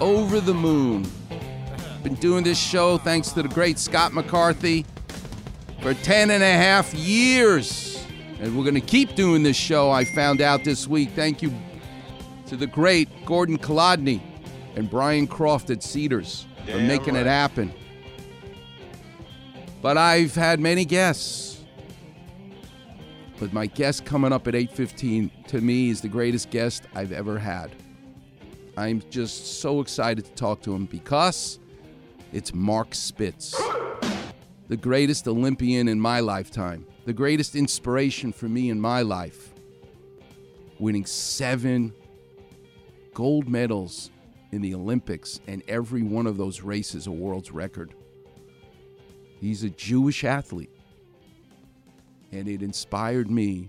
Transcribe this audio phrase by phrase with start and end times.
[0.00, 1.06] over the moon.
[2.02, 4.86] Been doing this show thanks to the great Scott McCarthy
[5.82, 8.04] for 10 and a half years.
[8.40, 11.10] And we're going to keep doing this show, I found out this week.
[11.10, 11.52] Thank you
[12.46, 14.22] to the great Gordon Kolodny
[14.76, 17.26] and Brian Croft at Cedars for making right.
[17.26, 17.72] it happen.
[19.82, 21.62] But I've had many guests.
[23.38, 27.38] But my guest coming up at 8:15 to me is the greatest guest I've ever
[27.38, 27.70] had.
[28.80, 31.58] I'm just so excited to talk to him because
[32.32, 33.54] it's Mark Spitz,
[34.68, 39.52] the greatest Olympian in my lifetime, the greatest inspiration for me in my life,
[40.78, 41.92] winning seven
[43.12, 44.10] gold medals
[44.50, 47.92] in the Olympics, and every one of those races a world's record.
[49.42, 50.74] He's a Jewish athlete,
[52.32, 53.68] and it inspired me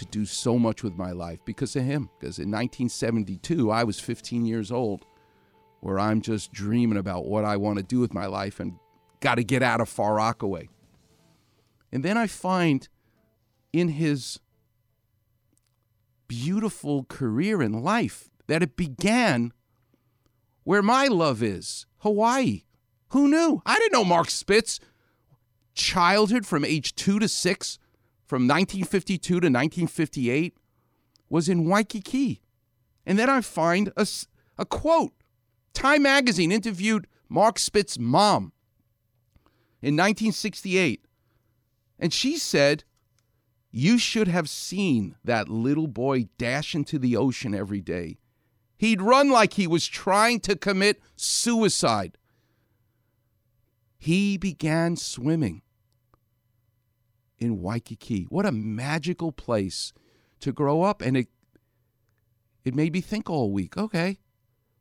[0.00, 2.08] to do so much with my life because of him.
[2.18, 5.04] Because in 1972, I was 15 years old,
[5.80, 8.74] where I'm just dreaming about what I want to do with my life and
[9.20, 10.68] got to get out of Far Rockaway.
[11.92, 12.88] And then I find
[13.72, 14.40] in his
[16.26, 19.52] beautiful career in life that it began
[20.64, 22.62] where my love is Hawaii.
[23.08, 23.60] Who knew?
[23.66, 24.80] I didn't know Mark Spitz.
[25.74, 27.78] Childhood from age two to six,
[28.30, 30.56] from 1952 to 1958,
[31.28, 32.40] was in Waikiki.
[33.04, 34.06] And then I find a,
[34.56, 35.14] a quote.
[35.74, 38.52] Time magazine interviewed Mark Spitz's mom
[39.82, 41.04] in 1968.
[41.98, 42.84] And she said,
[43.72, 48.20] You should have seen that little boy dash into the ocean every day.
[48.78, 52.16] He'd run like he was trying to commit suicide.
[53.98, 55.62] He began swimming
[57.40, 58.24] in Waikiki.
[58.24, 59.92] What a magical place
[60.40, 61.02] to grow up.
[61.02, 61.28] And it,
[62.64, 64.18] it made me think all week okay,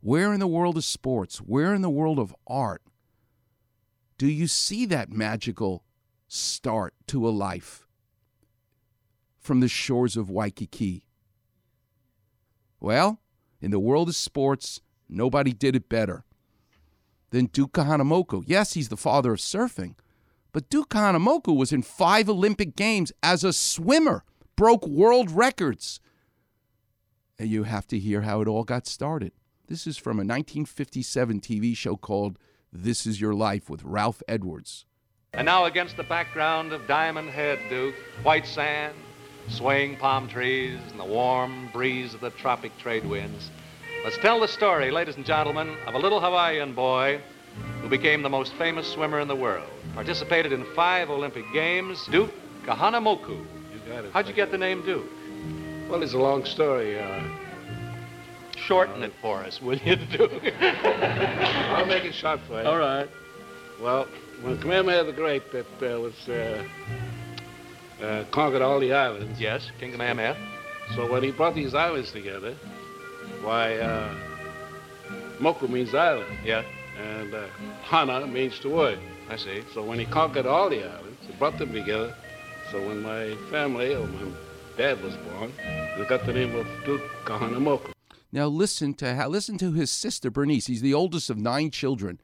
[0.01, 2.83] where in the world of sports, where in the world of art
[4.17, 5.83] do you see that magical
[6.27, 7.87] start to a life
[9.39, 11.05] from the shores of Waikiki?
[12.81, 13.19] Well,
[13.61, 16.25] in the world of sports, nobody did it better
[17.31, 18.43] than Duke Kahanamoku.
[18.45, 19.95] Yes, he's the father of surfing,
[20.51, 24.23] but Duke Kahanamoku was in five Olympic Games as a swimmer,
[24.55, 25.99] broke world records.
[27.37, 29.31] And you have to hear how it all got started.
[29.67, 32.39] This is from a 1957 TV show called
[32.73, 34.85] This Is Your Life with Ralph Edwards.
[35.33, 37.93] And now against the background of Diamond Head, Duke,
[38.23, 38.95] white sand,
[39.47, 43.51] swaying palm trees, and the warm breeze of the tropic trade winds,
[44.03, 47.21] let's tell the story, ladies and gentlemen, of a little Hawaiian boy
[47.81, 49.69] who became the most famous swimmer in the world.
[49.93, 52.31] Participated in five Olympic Games, Duke
[52.65, 53.29] Kahanamoku.
[53.29, 54.11] You got it.
[54.13, 55.05] How'd you get the name Duke?
[55.89, 56.99] Well, it's a long story.
[56.99, 57.21] Uh,
[58.55, 60.31] Shorten it for us, will you, Duke?
[60.61, 62.67] I'll make it short for you.
[62.67, 63.09] All right.
[63.81, 64.07] Well,
[64.41, 66.63] when Kamehameha the Great that uh, was uh,
[68.01, 70.35] uh, conquered all the islands, Yes, King Kamehameha.
[70.95, 72.55] so when he brought these islands together,
[73.41, 74.13] why, uh,
[75.39, 76.63] Moku means island, Yeah,
[76.99, 77.47] and uh,
[77.83, 78.99] Hana means to wood.
[79.29, 79.63] I see.
[79.73, 82.13] So when he conquered all the islands, he brought them together.
[82.71, 84.31] So when my family, or my
[84.77, 85.51] dad was born,
[85.97, 87.91] they got the name of Duke Kahanamoku.
[88.31, 90.67] Now listen to how, listen to his sister Bernice.
[90.67, 92.19] He's the oldest of nine children.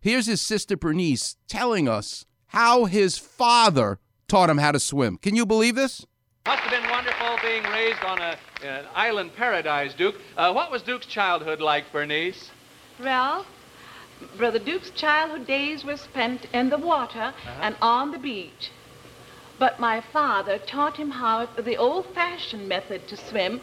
[0.00, 3.98] Here's his sister Bernice telling us how his father
[4.28, 5.16] taught him how to swim.
[5.18, 6.06] Can you believe this?
[6.46, 10.16] Must have been wonderful being raised on a, an island paradise, Duke.
[10.36, 12.50] Uh, what was Duke's childhood like, Bernice?
[12.98, 13.46] Ralph,
[14.36, 18.70] Brother Duke's childhood days were spent in the water and on the beach.
[19.58, 23.60] But my father taught him how the old-fashioned method to swim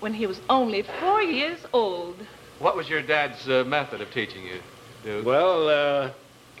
[0.00, 2.26] when he was only four years old.
[2.58, 4.60] What was your dad's uh, method of teaching you,
[5.02, 5.26] Duke?
[5.26, 6.10] Well, uh,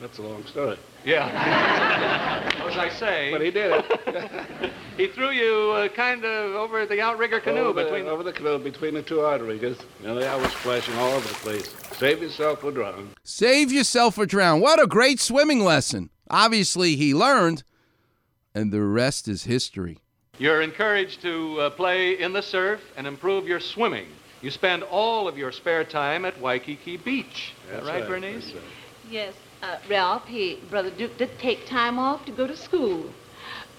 [0.00, 0.78] that's a long story.
[1.06, 2.44] Yeah.
[2.58, 3.32] what was I saying?
[3.32, 4.72] But he did it.
[4.96, 8.32] He threw you uh, kind of over the outrigger canoe over, between the, over the
[8.32, 9.76] canoe between the two outriggers.
[10.00, 11.74] You know, I was splashing all over the place.
[11.98, 13.10] Save yourself or drown.
[13.22, 14.60] Save yourself or drown.
[14.60, 16.08] What a great swimming lesson.
[16.30, 17.62] Obviously, he learned,
[18.54, 19.98] and the rest is history.
[20.38, 24.06] You're encouraged to uh, play in the surf and improve your swimming.
[24.40, 27.52] You spend all of your spare time at Waikiki Beach.
[27.70, 28.44] That's right, right, Bernice?
[28.44, 28.64] that's right.
[29.10, 33.06] Yes, uh, Ralph, he, Brother Duke did take time off to go to school.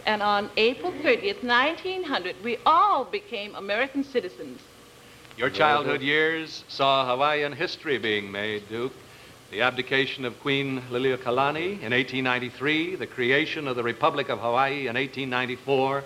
[0.05, 4.61] And on April 30th, 1900, we all became American citizens.
[5.37, 8.93] Your childhood years saw Hawaiian history being made, Duke.
[9.51, 14.95] The abdication of Queen Liliuokalani in 1893, the creation of the Republic of Hawaii in
[14.95, 16.03] 1894,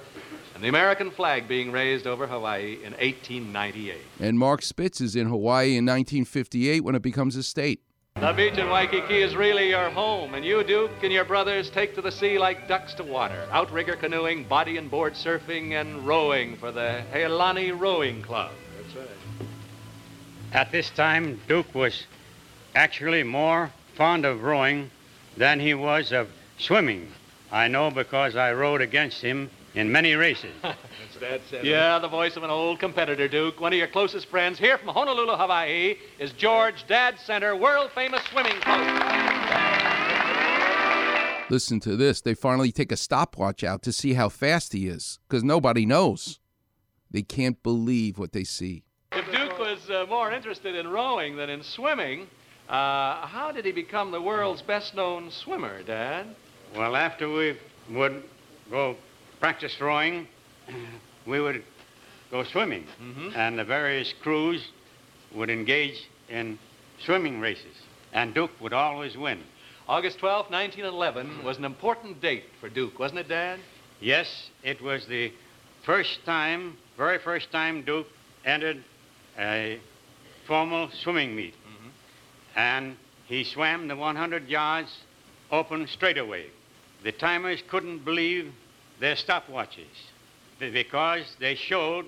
[0.54, 3.98] and the American flag being raised over Hawaii in 1898.
[4.20, 7.82] And Mark Spitz is in Hawaii in 1958 when it becomes a state.
[8.22, 11.96] The beach in Waikiki is really your home, and you, Duke, and your brothers take
[11.96, 13.48] to the sea like ducks to water.
[13.52, 18.52] Outrigger canoeing, body and board surfing, and rowing for the Healani Rowing Club.
[18.78, 19.48] That's right.
[20.54, 22.06] At this time, Duke was
[22.76, 24.92] actually more fond of rowing
[25.36, 26.30] than he was of
[26.60, 27.08] swimming.
[27.52, 30.54] I know because I rowed against him in many races.
[31.22, 31.66] That's Dad said.
[31.66, 33.60] Yeah, the voice of an old competitor, Duke.
[33.62, 38.24] One of your closest friends here from Honolulu, Hawaii, is George Dad Center, world famous
[38.32, 39.82] swimming coach.
[41.52, 42.22] Listen to this.
[42.22, 46.40] They finally take a stopwatch out to see how fast he is because nobody knows.
[47.12, 48.84] They can't believe what they see.
[49.12, 52.28] If Duke was uh, more interested in rowing than in swimming,
[52.70, 56.28] uh, how did he become the world's best known swimmer, Dad?
[56.76, 57.58] Well, after we
[57.90, 58.24] would
[58.72, 58.96] go
[59.42, 60.28] practice rowing,
[61.26, 61.64] we would
[62.30, 62.86] go swimming.
[63.02, 63.30] Mm-hmm.
[63.36, 64.66] And the various crews
[65.34, 66.58] would engage in
[67.04, 67.76] swimming races.
[68.14, 69.42] And Duke would always win.
[69.88, 73.60] August 12, 1911 was an important date for Duke, wasn't it, Dad?
[74.00, 75.32] Yes, it was the
[75.84, 78.08] first time, very first time Duke
[78.46, 78.84] entered
[79.38, 79.80] a
[80.48, 81.54] formal swimming meet.
[81.54, 81.90] Mm-hmm.
[82.56, 82.96] And
[83.26, 84.96] he swam the 100 yards
[85.52, 86.48] open straightaway.
[87.04, 88.52] The timers couldn't believe
[89.00, 90.11] their stopwatches
[90.70, 92.06] because they showed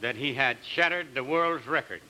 [0.00, 2.00] that he had shattered the world's record,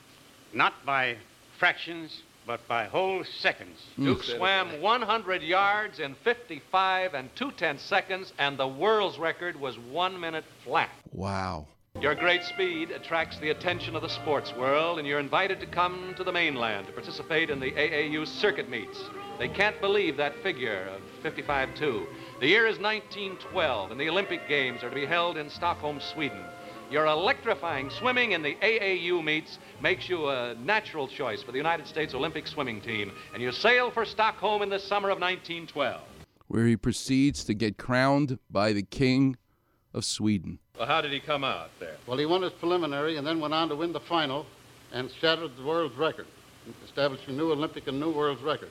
[0.53, 1.17] not by
[1.59, 3.81] fractions, but by whole seconds.
[3.97, 4.05] Hmm.
[4.05, 9.79] Duke swam 100 yards in 55 and 2 tenths seconds, and the world's record was
[9.79, 10.91] one minute flat.
[11.13, 11.67] Wow.
[12.01, 16.15] Your great speed attracts the attention of the sports world, and you're invited to come
[16.19, 19.03] to the mainland to participate in the AAU circuit meets.
[19.39, 22.07] They can't believe that figure of 55-2.
[22.41, 26.43] The year is 1912, and the Olympic Games are to be held in Stockholm, Sweden.
[26.91, 31.87] Your electrifying swimming in the AAU meets makes you a natural choice for the United
[31.87, 36.01] States Olympic swimming team, and you sail for Stockholm in the summer of 1912.
[36.47, 39.37] Where he proceeds to get crowned by the King
[39.93, 40.61] of Sweden.
[40.79, 41.97] Well, how did he come out there?
[42.07, 44.47] Well, he won his preliminary and then went on to win the final
[44.93, 46.27] and shattered the world's record,
[46.85, 48.71] establishing a new Olympic and new world's record.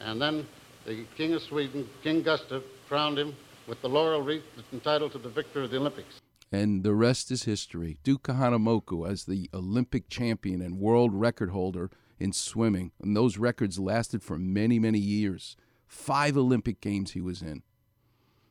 [0.00, 0.46] And then
[0.86, 3.34] the King of Sweden, King Gustav, crowned him
[3.66, 6.20] with the laurel wreath that's entitled to the victor of the Olympics.
[6.52, 7.98] And the rest is history.
[8.04, 12.92] Duke Kahanamoku as the Olympic champion and world record holder in swimming.
[13.02, 15.56] And those records lasted for many, many years.
[15.86, 17.62] Five Olympic Games he was in.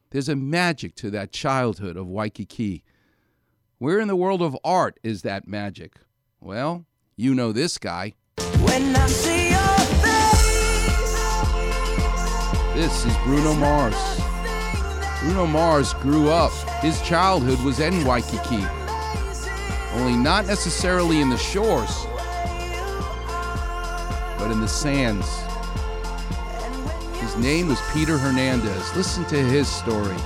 [0.10, 2.84] There's a magic to that childhood of Waikiki.
[3.78, 6.00] Where in the world of art is that magic?
[6.40, 6.86] Well,
[7.16, 8.14] you know this guy.
[12.74, 13.96] This is Bruno Mars.
[15.22, 16.52] Bruno Mars grew up.
[16.82, 18.66] His childhood was in Waikiki.
[19.94, 22.08] Only not necessarily in the shores,
[24.40, 25.28] but in the sands.
[27.22, 28.96] His name was Peter Hernandez.
[28.96, 30.18] Listen to his story.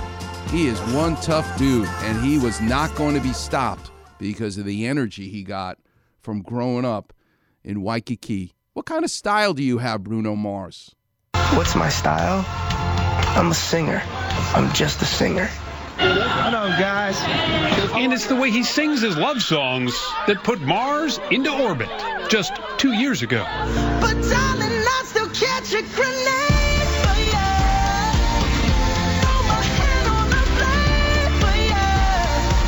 [0.50, 4.64] He is one tough dude, and he was not going to be stopped because of
[4.64, 5.76] the energy he got
[6.22, 7.12] from growing up
[7.62, 8.54] in Waikiki.
[8.72, 10.94] What kind of style do you have, Bruno Mars?
[11.56, 12.44] What's my style?
[13.36, 14.02] I'm a singer.
[14.54, 15.48] I'm just a singer.
[15.96, 17.18] Hello, guys.
[17.94, 19.92] And it's the way he sings his love songs
[20.26, 21.88] that put Mars into orbit
[22.28, 23.44] just two years ago.
[24.00, 26.38] But darling, I still catch a grenade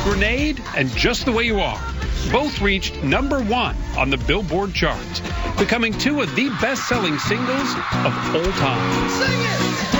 [0.03, 1.90] Grenade and Just the Way You Are
[2.29, 5.21] both reached number one on the Billboard charts,
[5.57, 7.75] becoming two of the best selling singles
[8.05, 9.91] of all time.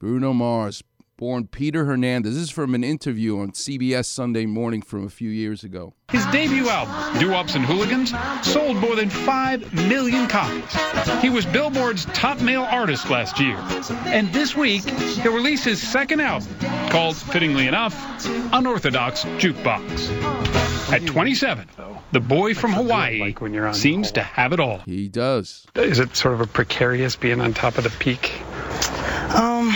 [0.00, 0.82] Bruno Mars,
[1.22, 2.34] born Peter Hernandez.
[2.34, 5.94] This is from an interview on CBS Sunday Morning from a few years ago.
[6.10, 8.12] His debut album, Doo Wops and Hooligans,
[8.42, 11.22] sold more than 5 million copies.
[11.22, 13.56] He was Billboard's top male artist last year.
[14.06, 16.48] And this week, he'll release his second album,
[16.90, 17.94] called, fittingly enough,
[18.52, 20.92] Unorthodox Jukebox.
[20.92, 21.68] At 27,
[22.10, 23.32] the boy from Hawaii
[23.74, 24.78] seems to have it all.
[24.78, 25.68] He does.
[25.76, 28.32] Is it sort of a precarious being on top of the peak?
[29.32, 29.72] Um,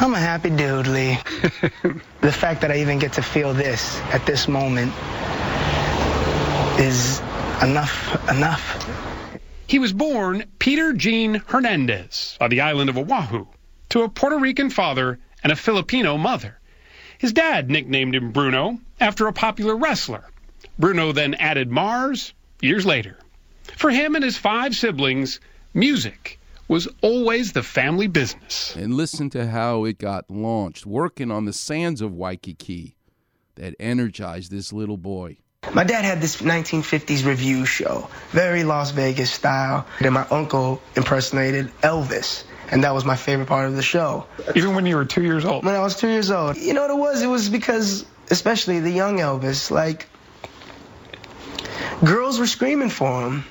[0.00, 1.18] I'm a happy dude, Lee.
[2.20, 4.92] the fact that I even get to feel this at this moment
[6.78, 7.18] is
[7.60, 9.40] enough, enough.
[9.66, 13.46] He was born Peter Jean Hernandez on the island of Oahu
[13.88, 16.60] to a Puerto Rican father and a Filipino mother.
[17.18, 20.24] His dad nicknamed him Bruno after a popular wrestler.
[20.78, 23.18] Bruno then added Mars years later.
[23.76, 25.40] For him and his five siblings,
[25.74, 26.37] music
[26.68, 28.76] was always the family business.
[28.76, 32.94] And listen to how it got launched, working on the sands of Waikiki
[33.56, 35.38] that energized this little boy.
[35.74, 41.72] My dad had this 1950s revue show, very Las Vegas style, and my uncle impersonated
[41.82, 42.44] Elvis.
[42.70, 44.26] And that was my favorite part of the show.
[44.54, 45.64] Even when you were two years old?
[45.64, 46.56] When I was two years old.
[46.58, 47.22] You know what it was?
[47.22, 50.06] It was because, especially the young Elvis, like,
[52.04, 53.44] girls were screaming for him.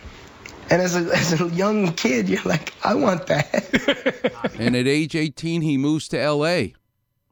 [0.70, 4.56] And as a, as a young kid, you're like, I want that.
[4.60, 6.74] and at age 18, he moves to L.A.,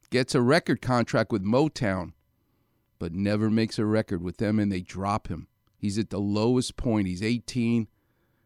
[0.09, 2.13] gets a record contract with Motown,
[2.99, 5.47] but never makes a record with them, and they drop him.
[5.77, 7.07] He's at the lowest point.
[7.07, 7.87] He's 18.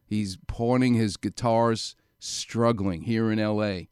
[0.06, 3.90] He's pawning his guitars, struggling here in L.A.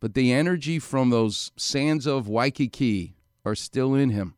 [0.00, 4.34] But the energy from those sands of Waikiki are still in him,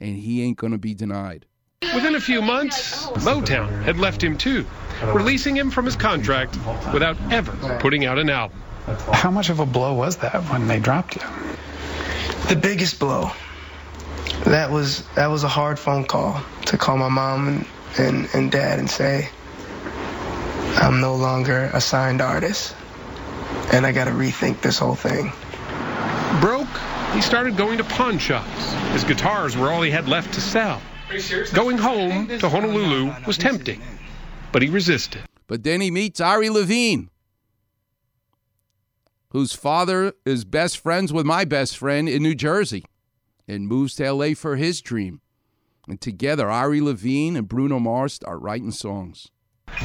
[0.00, 1.46] and he ain't going to be denied.
[1.94, 4.66] Within a few months, Motown had left him too,
[5.02, 6.58] releasing him from his contract
[6.92, 8.62] without ever putting out an album.
[9.12, 11.22] How much of a blow was that when they dropped you?
[12.48, 13.30] The biggest blow.
[14.44, 17.66] That was that was a hard phone call to call my mom and,
[17.98, 19.30] and, and dad and say,
[20.76, 22.76] I'm no longer a signed artist.
[23.72, 25.32] And I gotta rethink this whole thing.
[26.42, 26.68] Broke,
[27.14, 28.72] he started going to pawn shops.
[28.92, 30.82] His guitars were all he had left to sell.
[31.52, 33.82] Going home to Honolulu was tempting,
[34.52, 35.22] but he resisted.
[35.48, 37.10] But then he meets Ari Levine,
[39.30, 42.84] whose father is best friends with my best friend in New Jersey,
[43.48, 45.20] and moves to LA for his dream.
[45.88, 49.28] And together, Ari Levine and Bruno Mars start writing songs.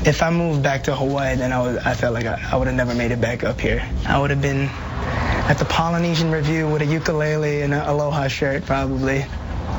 [0.06, 2.68] If I moved back to Hawaii, then I would I felt like I, I would
[2.68, 3.88] have never made it back up here.
[4.06, 4.70] I would have been
[5.48, 9.26] at the Polynesian Revue with a ukulele and an aloha shirt, probably,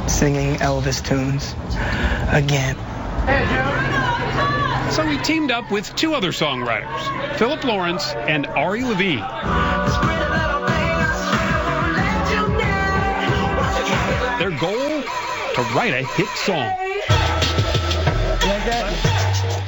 [0.08, 1.54] singing Elvis tunes
[2.32, 2.76] again.
[4.92, 9.24] So he teamed up with two other songwriters, Philip Lawrence and Ari Levine.
[14.38, 15.02] Their goal?
[15.54, 16.70] To write a hit song.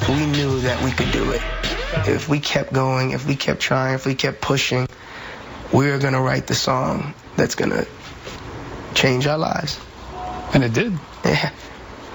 [0.09, 1.43] We knew that we could do it.
[2.07, 4.87] If we kept going, if we kept trying, if we kept pushing,
[5.73, 7.87] we were going to write the song that's going to
[8.95, 9.79] change our lives.
[10.55, 10.99] And it did.
[11.25, 11.53] Yeah.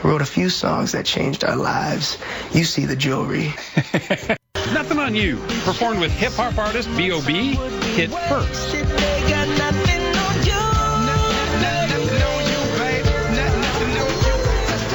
[0.04, 2.18] I wrote a few songs that changed our lives.
[2.54, 3.54] You see the jewelry.
[4.74, 7.54] Nothing on You, performed with hip hop artist B.O.B.,
[7.94, 8.74] hit first.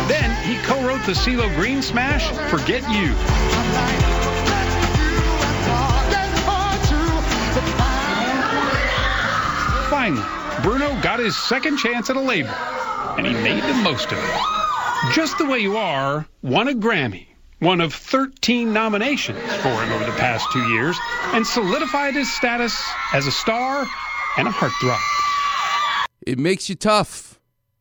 [0.09, 3.14] Then he co wrote the CeeLo Green smash, Forget You.
[9.88, 10.23] Finally,
[10.62, 12.50] Bruno got his second chance at a label,
[13.18, 15.12] and he made the most of it.
[15.12, 17.26] Just the Way You Are won a Grammy,
[17.58, 20.96] one of 13 nominations for him over the past two years,
[21.34, 22.80] and solidified his status
[23.12, 23.84] as a star
[24.37, 25.00] and a heartthrob.
[26.25, 27.40] It makes you tough.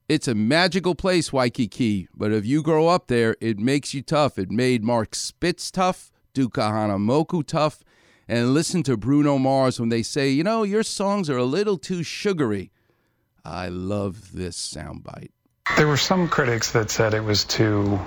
[0.09, 4.39] It's a magical place, Waikiki, but if you grow up there, it makes you tough.
[4.39, 7.83] It made Mark Spitz tough, Duke Kahanamoku tough,
[8.27, 11.77] and listen to Bruno Mars when they say, you know, your songs are a little
[11.77, 12.71] too sugary.
[13.47, 15.29] I love this soundbite.
[15.77, 17.97] There were some critics that said it was too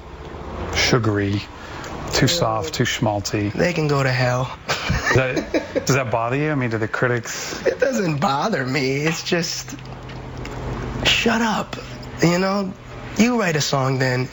[0.75, 1.41] sugary,
[2.13, 3.51] too soft, too schmaltzy.
[3.51, 4.55] They can go to hell.
[4.69, 6.51] Does that, does that bother you?
[6.51, 7.67] I mean, do the critics.
[7.67, 8.97] It doesn't bother me.
[8.97, 9.75] It's just,
[11.07, 11.75] shut up.
[12.23, 12.75] You know,
[13.17, 14.29] you write a song then.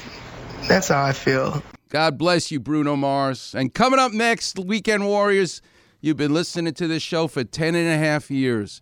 [0.67, 1.63] That's how I feel.
[1.87, 3.55] God bless you, Bruno Mars.
[3.55, 5.61] And coming up next, Weekend Warriors,
[6.01, 8.81] you've been listening to this show for 10 and a half years.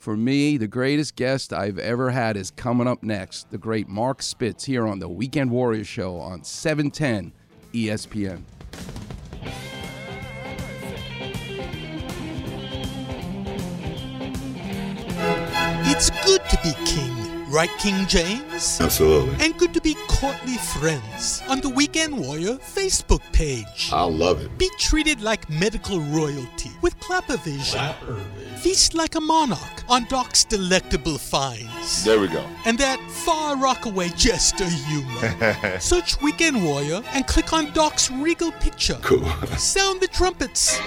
[0.00, 3.50] For me, the greatest guest I've ever had is coming up next.
[3.50, 7.34] The great Mark Spitz here on the Weekend Warriors Show on 710
[7.74, 8.40] ESPN.
[15.84, 17.19] It's good to be king.
[17.50, 18.80] Right, King James?
[18.80, 19.44] Absolutely.
[19.44, 23.90] And good to be courtly friends on the Weekend Warrior Facebook page.
[23.92, 24.56] I love it.
[24.56, 27.92] Be treated like medical royalty with Clappervision.
[28.58, 32.04] Feast like a monarch on Doc's delectable finds.
[32.04, 32.46] There we go.
[32.66, 35.78] And that far rockaway jester humor.
[35.80, 38.98] Search Weekend Warrior and click on Doc's regal picture.
[39.02, 39.24] Cool.
[39.58, 40.78] Sound the trumpets.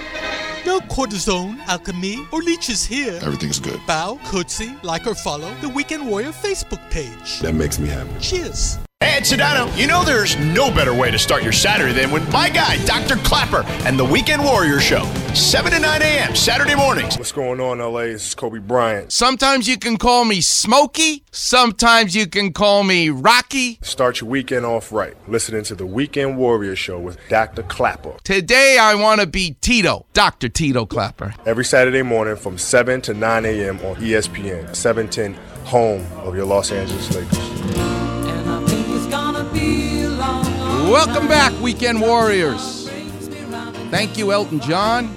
[0.66, 3.18] No cortisone, alchemy, or leeches here.
[3.22, 3.78] Everything's good.
[3.86, 7.40] Bow, curtsy, like or follow the Weekend Warrior Facebook page.
[7.40, 8.10] That makes me happy.
[8.18, 8.78] Cheers.
[9.04, 9.70] Hey, it's Sedano.
[9.76, 13.16] You know there's no better way to start your Saturday than with my guy, Dr.
[13.16, 15.04] Clapper, and the Weekend Warrior Show.
[15.34, 16.34] 7 to 9 a.m.
[16.34, 17.18] Saturday mornings.
[17.18, 18.04] What's going on, LA?
[18.04, 19.12] This is Kobe Bryant.
[19.12, 21.22] Sometimes you can call me Smokey.
[21.32, 23.78] Sometimes you can call me Rocky.
[23.82, 25.14] Start your weekend off right.
[25.28, 27.62] Listening to the Weekend Warrior Show with Dr.
[27.64, 28.14] Clapper.
[28.24, 30.48] Today I want to be Tito, Dr.
[30.48, 31.34] Tito Clapper.
[31.44, 33.76] Every Saturday morning from 7 to 9 a.m.
[33.80, 35.34] on ESPN, 710,
[35.66, 37.93] home of your Los Angeles Lakers.
[40.90, 42.88] Welcome back, Weekend Warriors.
[43.90, 45.14] Thank you, Elton John.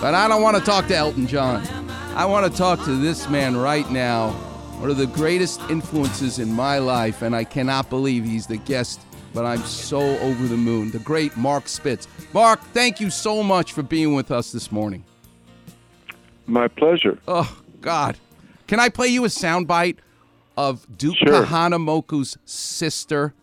[0.00, 1.66] But I don't want to talk to Elton John.
[2.14, 4.30] I want to talk to this man right now,
[4.78, 9.00] one of the greatest influences in my life, and I cannot believe he's the guest,
[9.32, 10.90] but I'm so over the moon.
[10.90, 12.08] The great Mark Spitz.
[12.32, 15.04] Mark, thank you so much for being with us this morning.
[16.46, 17.18] My pleasure.
[17.26, 18.18] Oh, God.
[18.66, 19.98] Can I play you a soundbite
[20.56, 21.44] of Duke Sure.
[21.44, 23.34] Kahanamoku's sister?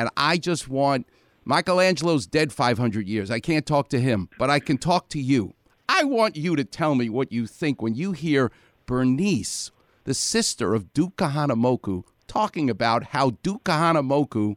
[0.00, 1.06] And I just want
[1.44, 3.30] Michelangelo's dead 500 years.
[3.30, 5.52] I can't talk to him, but I can talk to you.
[5.90, 8.50] I want you to tell me what you think when you hear
[8.86, 9.70] Bernice,
[10.04, 14.56] the sister of Duke Kahanamoku, talking about how Duke Kahanamoku,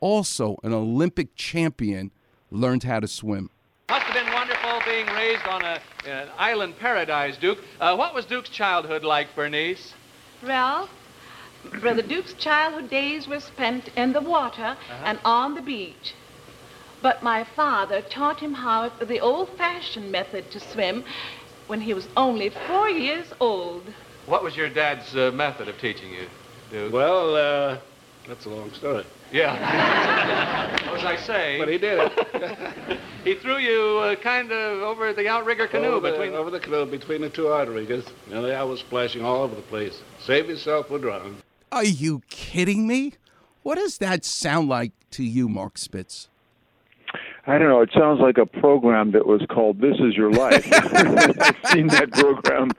[0.00, 2.10] also an Olympic champion,
[2.50, 3.48] learned how to swim.
[3.88, 7.60] Must have been wonderful being raised on a, an island paradise, Duke.
[7.80, 9.94] Uh, what was Duke's childhood like, Bernice?
[10.42, 10.90] Ralph,
[11.80, 16.14] Brother Duke's childhood days were spent in the water and on the beach.
[17.00, 21.04] But my father taught him how the old-fashioned method to swim
[21.66, 23.82] when he was only four years old.
[24.26, 26.28] What was your dad's uh, method of teaching you,
[26.70, 26.92] Duke?
[26.92, 27.78] Well, uh,
[28.28, 29.04] that's a long story.
[29.32, 29.54] Yeah.
[30.94, 31.58] As I say.
[31.58, 33.00] But he did it.
[33.24, 36.60] he threw you uh, kind of over the outrigger canoe over between the, over the
[36.60, 38.04] canoe between the two outriggers.
[38.30, 40.00] And I was splashing all over the place.
[40.20, 41.36] Save yourself or drown.
[41.72, 43.14] Are you kidding me?
[43.62, 46.28] What does that sound like to you, Mark Spitz?
[47.46, 47.80] I don't know.
[47.80, 52.10] It sounds like a program that was called "This Is Your Life." I've seen that
[52.12, 52.70] program.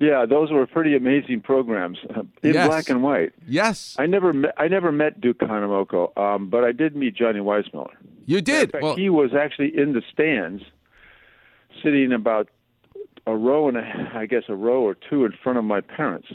[0.00, 2.66] yeah, those were pretty amazing programs uh, in Yes.
[2.68, 3.32] black and white.
[3.46, 3.94] Yes.
[3.98, 7.94] I never met, I never met Duke Hanamoko, um, but I did meet Johnny Weissmuller.
[8.26, 8.64] You did.
[8.64, 10.62] In fact, Well- he was actually in the stands,
[11.82, 12.48] sitting about
[13.26, 16.28] a row and a, I guess a row or two in front of my parents,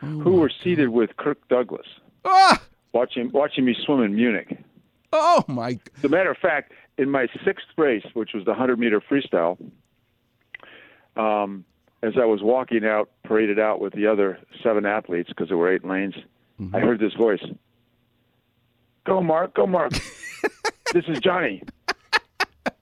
[0.00, 1.86] who were seated with Kirk Douglas,
[2.24, 2.62] Ah!
[2.92, 4.56] watching watching me swim in Munich.
[5.12, 5.78] Oh my!
[5.96, 9.58] As a matter of fact, in my sixth race, which was the hundred meter freestyle,
[11.16, 11.64] um,
[12.02, 15.72] as I was walking out, paraded out with the other seven athletes because there were
[15.72, 16.14] eight lanes,
[16.72, 17.42] I heard this voice:
[19.04, 19.54] "Go, Mark!
[19.54, 19.92] Go, Mark!
[20.92, 21.62] this is Johnny."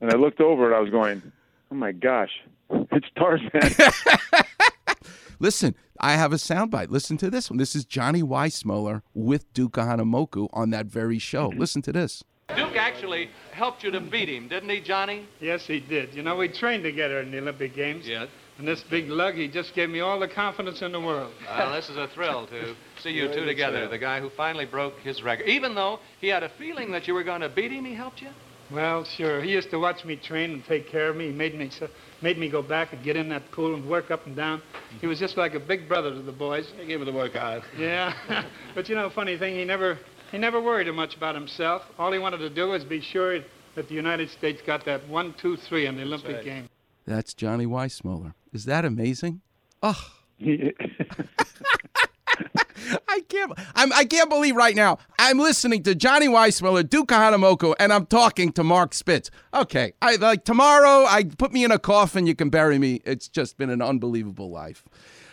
[0.01, 1.23] And I looked over and I was going,
[1.71, 2.31] "Oh my gosh,
[2.71, 3.51] it's Tarzan!"
[5.39, 6.91] Listen, I have a soundbite.
[6.91, 7.59] Listen to this one.
[7.59, 11.49] This is Johnny Weissmuller with Duke Hanamoku on that very show.
[11.57, 12.25] Listen to this.
[12.55, 15.27] Duke actually helped you to beat him, didn't he, Johnny?
[15.41, 16.15] Yes, he did.
[16.15, 18.07] You know, we trained together in the Olympic Games.
[18.07, 18.29] Yes.
[18.59, 21.33] And this big lug, he just gave me all the confidence in the world.
[21.43, 23.89] Well, ah, this is a thrill to see you two together.
[23.89, 25.47] The guy who finally broke his record.
[25.47, 28.23] Even though he had a feeling that you were going to beat him, he helped
[28.23, 28.29] you?
[28.71, 29.41] Well, sure.
[29.43, 31.27] He used to watch me train and take care of me.
[31.29, 31.89] He made me so,
[32.23, 34.61] made me go back and get in that pool and work up and down.
[35.01, 36.73] He was just like a big brother to the boys.
[36.79, 37.63] He gave me the work hard.
[37.79, 38.13] Yeah.
[38.75, 39.99] but you know, funny thing, he never
[40.33, 41.83] he never worried much about himself.
[41.99, 43.41] All he wanted to do was be sure
[43.77, 46.45] that the United States got that one, two, three in the Olympic right.
[46.45, 46.69] Games.
[47.07, 48.35] That's Johnny Weissmuller.
[48.53, 49.43] Is that amazing?
[49.83, 50.13] Oh,
[53.09, 53.53] I can't.
[53.75, 58.07] I'm, I can't believe right now I'm listening to Johnny Weissmuller, Duke Hanamoku, and I'm
[58.07, 59.31] talking to Mark Spitz.
[59.55, 61.05] Okay, I like tomorrow.
[61.07, 62.27] I put me in a coffin.
[62.27, 63.01] You can bury me.
[63.05, 64.85] It's just been an unbelievable life.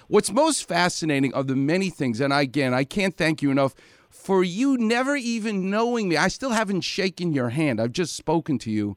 [0.08, 3.74] What's most fascinating of the many things, and again, I can't thank you enough
[4.10, 6.18] for you never even knowing me.
[6.18, 7.82] I still haven't shaken your hand.
[7.82, 8.96] I've just spoken to you.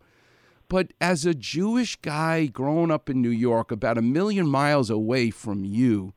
[0.69, 5.31] But as a Jewish guy growing up in New York, about a million miles away
[5.31, 6.13] from you,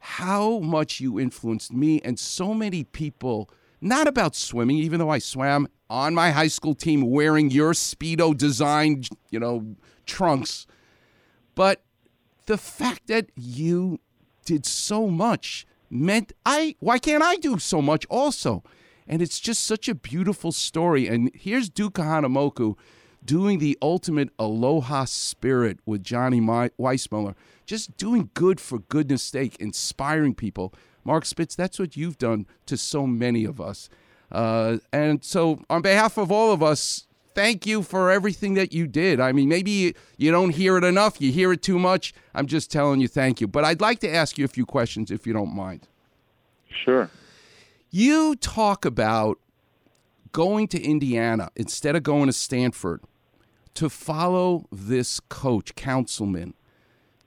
[0.00, 5.18] how much you influenced me and so many people, not about swimming, even though I
[5.18, 10.66] swam on my high school team wearing your Speedo designed, you know, trunks,
[11.54, 11.82] but
[12.46, 14.00] the fact that you
[14.50, 15.66] did so much.
[15.92, 18.64] Meant I why can't I do so much also?
[19.06, 21.06] And it's just such a beautiful story.
[21.08, 22.76] And here's Duke Kahanamoku
[23.24, 27.34] doing the ultimate aloha spirit with Johnny Weissmuller,
[27.70, 30.74] just doing good for goodness sake, inspiring people.
[31.04, 33.88] Mark Spitz, that's what you've done to so many of us.
[34.32, 38.88] Uh, and so, on behalf of all of us, thank you for everything that you
[38.88, 39.20] did.
[39.20, 42.12] I mean, maybe you don't hear it enough, you hear it too much.
[42.34, 43.46] I'm just telling you thank you.
[43.46, 45.86] But I'd like to ask you a few questions if you don't mind.
[46.68, 47.08] Sure.
[47.88, 49.38] You talk about
[50.32, 53.02] going to Indiana instead of going to Stanford
[53.74, 56.54] to follow this coach, Counsilman.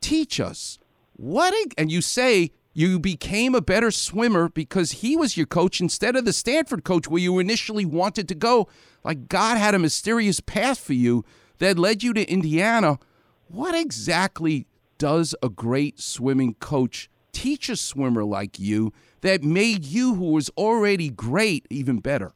[0.03, 0.79] Teach us
[1.13, 6.17] what, and you say you became a better swimmer because he was your coach instead
[6.17, 8.67] of the Stanford coach where you initially wanted to go.
[9.05, 11.23] Like God had a mysterious path for you
[11.59, 12.99] that led you to Indiana.
[13.47, 20.15] What exactly does a great swimming coach teach a swimmer like you that made you,
[20.15, 22.33] who was already great, even better?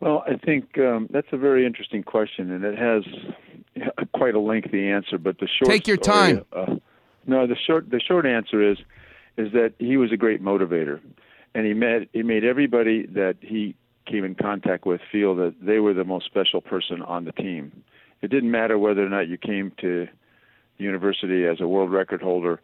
[0.00, 3.02] Well, I think um, that's a very interesting question, and it has
[4.14, 5.18] quite a lengthy answer.
[5.18, 6.44] But the short take your story, time.
[6.52, 6.76] Uh,
[7.26, 8.78] no, the short the short answer is
[9.36, 11.00] is that he was a great motivator,
[11.54, 13.74] and he met he made everybody that he
[14.06, 17.84] came in contact with feel that they were the most special person on the team.
[18.22, 20.08] It didn't matter whether or not you came to
[20.78, 22.60] the university as a world record holder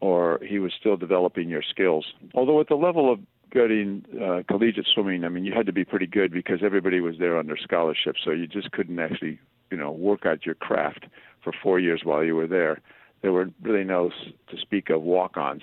[0.00, 2.06] or he was still developing your skills.
[2.34, 3.20] Although at the level of
[3.50, 7.16] getting uh, collegiate swimming, I mean, you had to be pretty good because everybody was
[7.18, 9.38] there under scholarship, so you just couldn't actually,
[9.70, 11.06] you know, work out your craft
[11.42, 12.80] for four years while you were there
[13.22, 14.10] there were really no
[14.48, 15.62] to speak of walk-ons.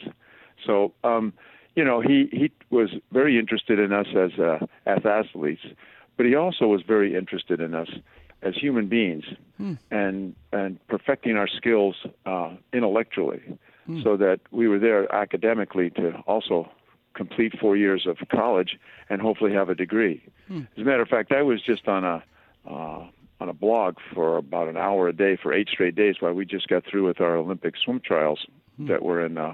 [0.65, 1.33] So, um,
[1.75, 5.61] you know, he he was very interested in us as uh, as athletes,
[6.17, 7.89] but he also was very interested in us
[8.41, 9.25] as human beings
[9.57, 9.73] hmm.
[9.91, 11.95] and and perfecting our skills
[12.25, 13.41] uh, intellectually,
[13.85, 14.01] hmm.
[14.03, 16.69] so that we were there academically to also
[17.15, 18.77] complete four years of college
[19.09, 20.21] and hopefully have a degree.
[20.47, 20.61] Hmm.
[20.77, 22.23] As a matter of fact, I was just on a
[22.69, 23.07] uh,
[23.39, 26.45] on a blog for about an hour a day for eight straight days while we
[26.45, 28.89] just got through with our Olympic swim trials mm-hmm.
[28.91, 29.53] that were in uh,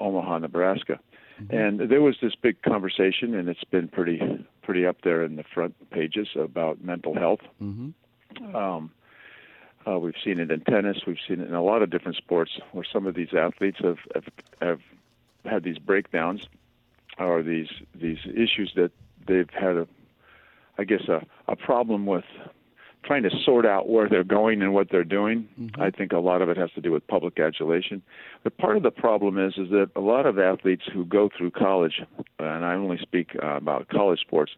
[0.00, 0.98] Omaha, Nebraska.
[1.40, 1.56] Mm-hmm.
[1.56, 4.20] And there was this big conversation, and it's been pretty
[4.62, 7.40] pretty up there in the front pages about mental health.
[7.62, 8.56] Mm-hmm.
[8.56, 8.90] Um,
[9.86, 10.98] uh, we've seen it in tennis.
[11.06, 13.98] We've seen it in a lot of different sports where some of these athletes have
[14.14, 14.24] have,
[14.60, 14.80] have
[15.44, 16.48] had these breakdowns
[17.18, 18.90] or these these issues that
[19.26, 19.86] they've had a,
[20.78, 22.24] I guess a, a problem with
[23.04, 25.48] trying to sort out where they're going and what they're doing.
[25.60, 25.80] Mm-hmm.
[25.80, 28.02] I think a lot of it has to do with public adulation.
[28.42, 31.52] But part of the problem is is that a lot of athletes who go through
[31.52, 32.02] college,
[32.38, 34.52] and I only speak uh, about college sports,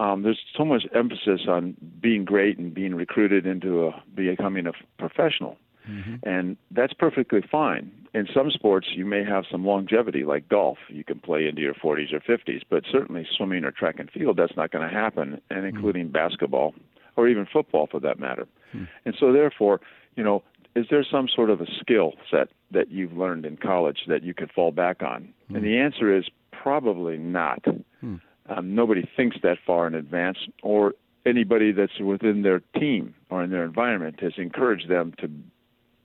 [0.00, 4.72] um, there's so much emphasis on being great and being recruited into a, becoming a
[4.98, 5.56] professional.
[5.88, 6.28] Mm-hmm.
[6.28, 7.90] And that's perfectly fine.
[8.14, 10.78] In some sports, you may have some longevity, like golf.
[10.88, 14.36] You can play into your 40s or 50s, but certainly swimming or track and field,
[14.36, 15.76] that's not going to happen, and mm-hmm.
[15.76, 16.12] including mm-hmm.
[16.12, 16.74] basketball
[17.16, 18.46] or even football for that matter.
[18.72, 18.84] Hmm.
[19.04, 19.80] And so, therefore,
[20.16, 20.42] you know,
[20.74, 24.34] is there some sort of a skill set that you've learned in college that you
[24.34, 25.32] could fall back on?
[25.48, 25.56] Hmm.
[25.56, 27.64] And the answer is probably not.
[28.00, 28.16] Hmm.
[28.48, 30.94] Um, nobody thinks that far in advance, or
[31.24, 35.30] anybody that's within their team or in their environment has encouraged them to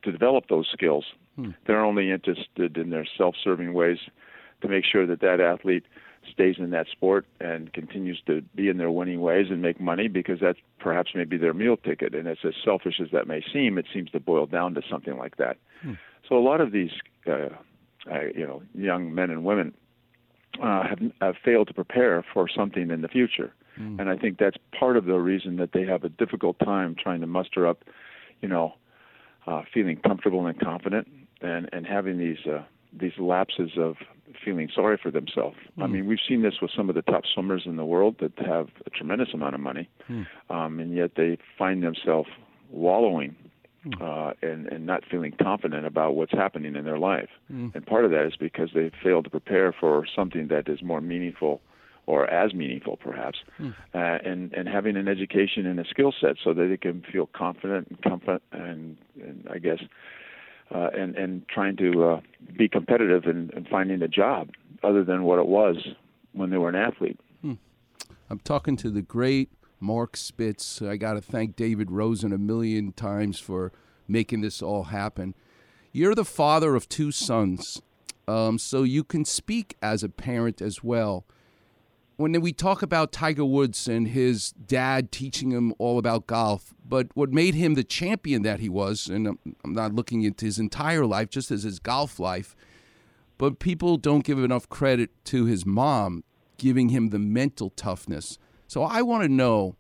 [0.03, 1.05] to develop those skills.
[1.35, 1.51] Hmm.
[1.65, 3.99] They're only interested in their self-serving ways
[4.62, 5.85] to make sure that that athlete
[6.31, 10.07] stays in that sport and continues to be in their winning ways and make money
[10.07, 12.13] because that's perhaps maybe their meal ticket.
[12.13, 15.17] And it's as selfish as that may seem, it seems to boil down to something
[15.17, 15.57] like that.
[15.81, 15.93] Hmm.
[16.27, 16.91] So a lot of these,
[17.25, 17.49] uh,
[18.12, 19.73] uh, you know, young men and women
[20.62, 23.53] uh, have, have failed to prepare for something in the future.
[23.75, 23.99] Hmm.
[23.99, 27.21] And I think that's part of the reason that they have a difficult time trying
[27.21, 27.83] to muster up,
[28.41, 28.73] you know,
[29.49, 31.07] uh, feeling comfortable and confident
[31.41, 33.95] and, and having these uh, these lapses of
[34.43, 35.57] feeling sorry for themselves.
[35.77, 35.83] Mm.
[35.83, 35.93] I hmm.
[35.93, 38.69] mean, we've seen this with some of the top swimmers in the world that have
[38.85, 40.25] a tremendous amount of money, mm.
[40.49, 42.29] um, and yet they find themselves
[42.71, 43.35] wallowing
[43.85, 44.01] mm.
[44.01, 47.29] uh, and, and not feeling confident about what's happening in their life.
[47.47, 47.69] Hmm.
[47.73, 51.01] And part of that is because they failed to prepare for something that is more
[51.01, 51.62] meaningful
[52.09, 53.69] or as meaningful perhaps, hmm.
[53.93, 57.29] uh, and and having an education and a skill set so that they can feel
[57.33, 59.79] confident and comfort and, and I guess
[60.73, 62.21] uh, and and trying to uh,
[62.57, 64.49] be competitive and, and finding a job
[64.83, 65.75] other than what it was
[66.33, 67.19] when they were an athlete.
[67.41, 67.53] Hmm.
[68.29, 70.81] I'm talking to the great Mark Spitz.
[70.81, 73.71] I got to thank David Rosen a million times for
[74.07, 75.35] making this all happen.
[75.91, 77.81] You're the father of two sons,
[78.27, 81.25] um, so you can speak as a parent as well.
[82.19, 87.08] When we talk about Tiger Woods and his dad teaching him all about golf, But
[87.13, 91.05] what made him the champion that he was, and I'm, not looking into his entire
[91.05, 92.58] life, just as his golf life,
[93.38, 96.25] but people don't give enough credit to his mom
[96.58, 98.38] giving him the mental toughness.
[98.67, 99.77] So I want to know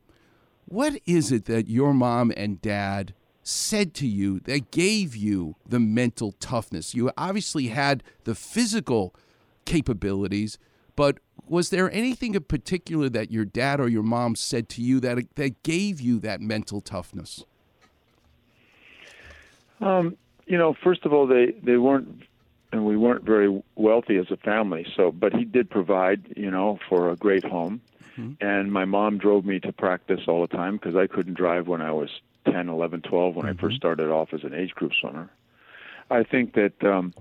[0.63, 5.81] what is it that your mom and dad said to you that gave you the
[5.81, 6.95] mental toughness?
[6.95, 9.13] You obviously had the physical
[9.65, 10.57] capabilities,
[10.95, 11.17] but
[11.49, 15.35] was there anything in particular that your dad or your mom said to you that
[15.35, 17.43] that gave you that mental toughness?
[19.81, 22.23] Um, you know, first of all, they they weren't,
[22.71, 24.85] and we weren't very wealthy as a family.
[24.95, 27.81] So, but he did provide, you know, for a great home.
[28.17, 28.45] Mm-hmm.
[28.45, 31.81] And my mom drove me to practice all the time because I couldn't drive when
[31.81, 32.09] I was
[32.45, 33.57] 10, 11, 12 when mm-hmm.
[33.57, 35.29] I first started off as an age group swimmer.
[36.09, 37.13] I think that um,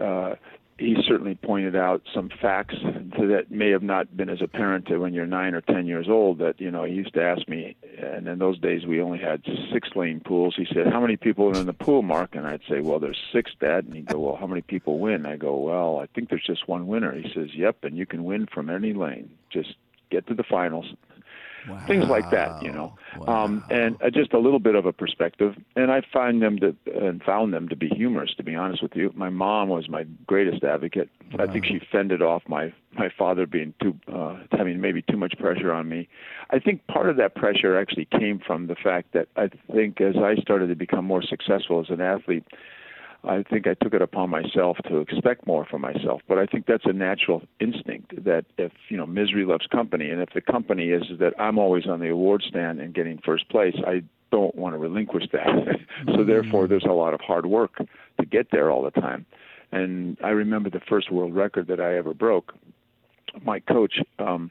[0.00, 0.34] uh,
[0.80, 5.12] he certainly pointed out some facts that may have not been as apparent to when
[5.12, 6.38] you're nine or ten years old.
[6.38, 9.42] That you know, he used to ask me, and in those days we only had
[9.72, 10.54] six lane pools.
[10.56, 13.20] He said, "How many people are in the pool, Mark?" And I'd say, "Well, there's
[13.30, 16.30] six, Dad." And he'd go, "Well, how many people win?" I go, "Well, I think
[16.30, 19.30] there's just one winner." He says, "Yep, and you can win from any lane.
[19.50, 19.74] Just
[20.10, 20.94] get to the finals
[21.68, 21.84] Wow.
[21.86, 23.44] Things like that, you know, wow.
[23.44, 25.54] um, and uh, just a little bit of a perspective.
[25.76, 28.34] And I find them to and found them to be humorous.
[28.36, 31.10] To be honest with you, my mom was my greatest advocate.
[31.32, 31.44] Wow.
[31.44, 35.34] I think she fended off my my father being too uh, having maybe too much
[35.38, 36.08] pressure on me.
[36.50, 40.16] I think part of that pressure actually came from the fact that I think as
[40.16, 42.44] I started to become more successful as an athlete,
[43.24, 46.22] I think I took it upon myself to expect more from myself.
[46.26, 50.22] But I think that's a natural instinct that if, you know, misery loves company, and
[50.22, 53.76] if the company is that I'm always on the award stand and getting first place,
[53.86, 54.02] I
[54.32, 55.46] don't want to relinquish that.
[56.14, 57.76] so therefore, there's a lot of hard work
[58.18, 59.26] to get there all the time.
[59.72, 62.54] And I remember the first world record that I ever broke.
[63.42, 64.50] My coach, um,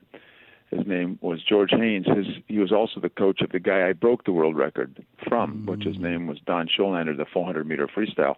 [0.72, 2.06] his name was George Haines.
[2.06, 5.52] His he was also the coach of the guy I broke the world record from,
[5.52, 5.72] mm-hmm.
[5.72, 8.36] which his name was Don Schollander, the 400 meter freestyle.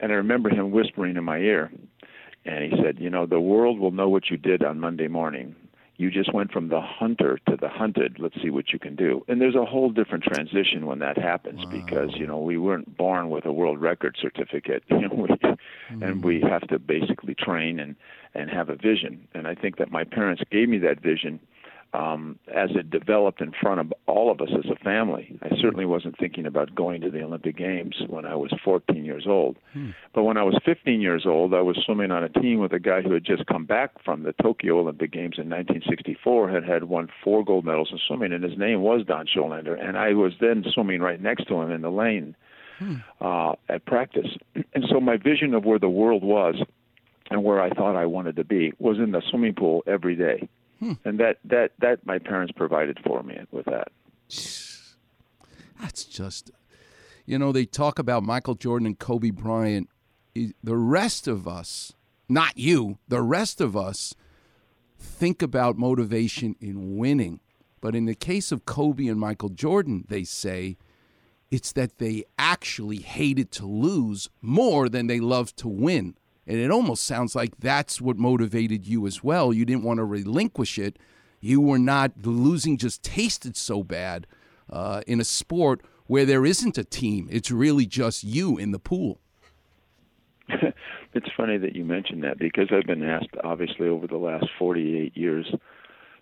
[0.00, 1.70] And I remember him whispering in my ear,
[2.44, 5.54] and he said, "You know, the world will know what you did on Monday morning.
[5.96, 8.18] You just went from the hunter to the hunted.
[8.18, 11.64] Let's see what you can do." And there's a whole different transition when that happens
[11.66, 11.70] wow.
[11.70, 16.02] because you know we weren't born with a world record certificate, you know, we, mm-hmm.
[16.02, 17.94] and we have to basically train and
[18.34, 19.28] and have a vision.
[19.34, 21.38] And I think that my parents gave me that vision
[21.92, 25.36] um, as it developed in front of all of us as a family.
[25.42, 29.24] I certainly wasn't thinking about going to the Olympic Games when I was 14 years
[29.26, 29.56] old.
[29.72, 29.90] Hmm.
[30.14, 32.78] But when I was 15 years old, I was swimming on a team with a
[32.78, 36.84] guy who had just come back from the Tokyo Olympic Games in 1964, had had
[36.84, 39.76] won four gold medals in swimming, and his name was Don Schollander.
[39.82, 42.36] And I was then swimming right next to him in the lane
[42.78, 42.96] hmm.
[43.20, 44.28] uh, at practice.
[44.54, 46.54] And so my vision of where the world was
[47.30, 50.48] and where I thought I wanted to be was in the swimming pool every day.
[50.80, 50.94] Hmm.
[51.04, 53.88] And that, that, that my parents provided for me with that.
[55.80, 56.50] That's just,
[57.26, 59.88] you know, they talk about Michael Jordan and Kobe Bryant.
[60.34, 61.92] The rest of us,
[62.28, 64.14] not you, the rest of us
[64.98, 67.40] think about motivation in winning.
[67.80, 70.76] But in the case of Kobe and Michael Jordan, they say
[71.50, 76.14] it's that they actually hated to lose more than they loved to win.
[76.50, 79.52] And it almost sounds like that's what motivated you as well.
[79.52, 80.98] You didn't want to relinquish it.
[81.38, 84.26] You were not, the losing just tasted so bad
[84.68, 87.28] uh, in a sport where there isn't a team.
[87.30, 89.20] It's really just you in the pool.
[90.48, 95.16] it's funny that you mentioned that because I've been asked, obviously, over the last 48
[95.16, 95.46] years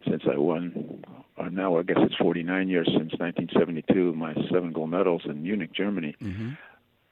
[0.06, 1.06] since I won,
[1.38, 5.72] or now I guess it's 49 years since 1972, my seven gold medals in Munich,
[5.72, 6.14] Germany.
[6.22, 6.50] Mm-hmm.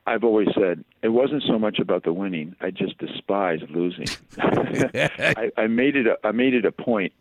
[0.06, 2.54] I've always said it wasn't so much about the winning.
[2.60, 4.06] I just despise losing.
[4.38, 6.06] I, I made it.
[6.06, 7.12] A, I made it a point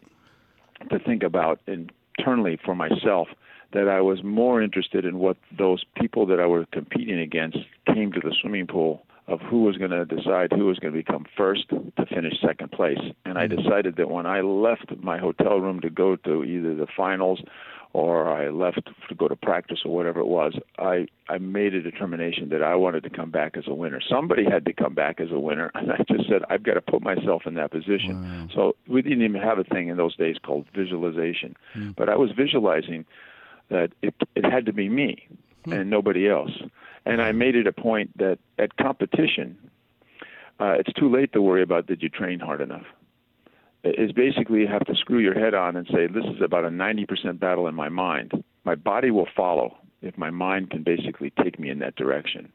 [0.89, 3.27] to think about internally for myself
[3.73, 7.57] that I was more interested in what those people that I were competing against
[7.93, 10.99] came to the swimming pool of who was going to decide who was going to
[10.99, 12.99] become first to finish second place.
[13.25, 13.61] And I mm-hmm.
[13.61, 17.41] decided that when I left my hotel room to go to either the finals
[17.95, 21.81] or I left to go to practice or whatever it was, I I made a
[21.81, 24.01] determination that I wanted to come back as a winner.
[24.01, 26.81] Somebody had to come back as a winner, and I just said I've got to
[26.81, 28.21] put myself in that position.
[28.21, 28.47] Wow.
[28.53, 31.95] So we didn't even have a thing in those days called visualization, mm.
[31.95, 33.05] but I was visualizing
[33.69, 35.29] that it it had to be me
[35.65, 35.79] mm.
[35.79, 36.51] and nobody else.
[37.05, 39.57] And I made it a point that at competition,
[40.59, 42.87] uh, it's too late to worry about did you train hard enough
[43.85, 46.69] is basically you have to screw your head on and say, this is about a
[46.69, 48.43] 90% battle in my mind.
[48.63, 52.51] My body will follow if my mind can basically take me in that direction.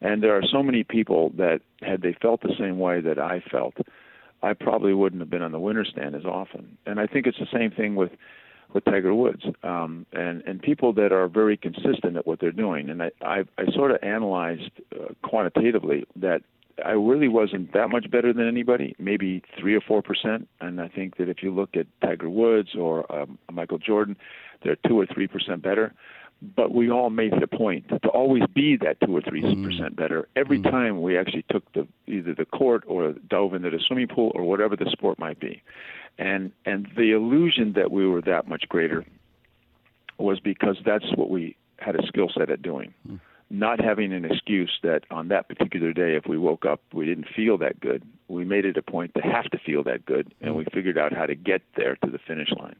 [0.00, 3.42] And there are so many people that, had they felt the same way that I
[3.50, 3.74] felt,
[4.42, 6.76] I probably wouldn't have been on the winner stand as often.
[6.84, 8.10] And I think it's the same thing with
[8.72, 12.90] with Tiger Woods, um, and and people that are very consistent at what they're doing.
[12.90, 16.42] And I I, I sort of analyzed uh, quantitatively that
[16.84, 20.48] I really wasn't that much better than anybody, maybe three or four percent.
[20.60, 24.16] And I think that if you look at Tiger Woods or um, Michael Jordan,
[24.62, 25.94] they're two or three percent better.
[26.56, 29.64] But we all made it a point to always be that two or three mm-hmm.
[29.64, 30.70] percent better every mm-hmm.
[30.70, 34.42] time we actually took the either the court or dove into the swimming pool or
[34.42, 35.62] whatever the sport might be.
[36.18, 39.04] And and the illusion that we were that much greater
[40.18, 43.20] was because that's what we had a skill set at doing mm.
[43.58, 47.28] Not having an excuse that on that particular day, if we woke up, we didn't
[47.34, 48.02] feel that good.
[48.28, 51.12] We made it a point to have to feel that good, and we figured out
[51.12, 52.76] how to get there to the finish line.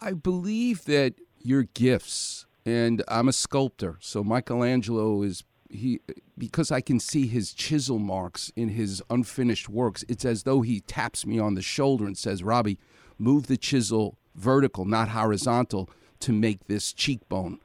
[0.00, 6.00] I- believe that your gifts, and I'm a sculptor, so Michelangelo is he
[6.36, 10.04] because I can see his chisel marks in his unfinished works.
[10.08, 12.78] It's as though he taps me on the shoulder and says, "Robbie,
[13.18, 17.60] move the chisel vertical, not horizontal, to make this cheekbone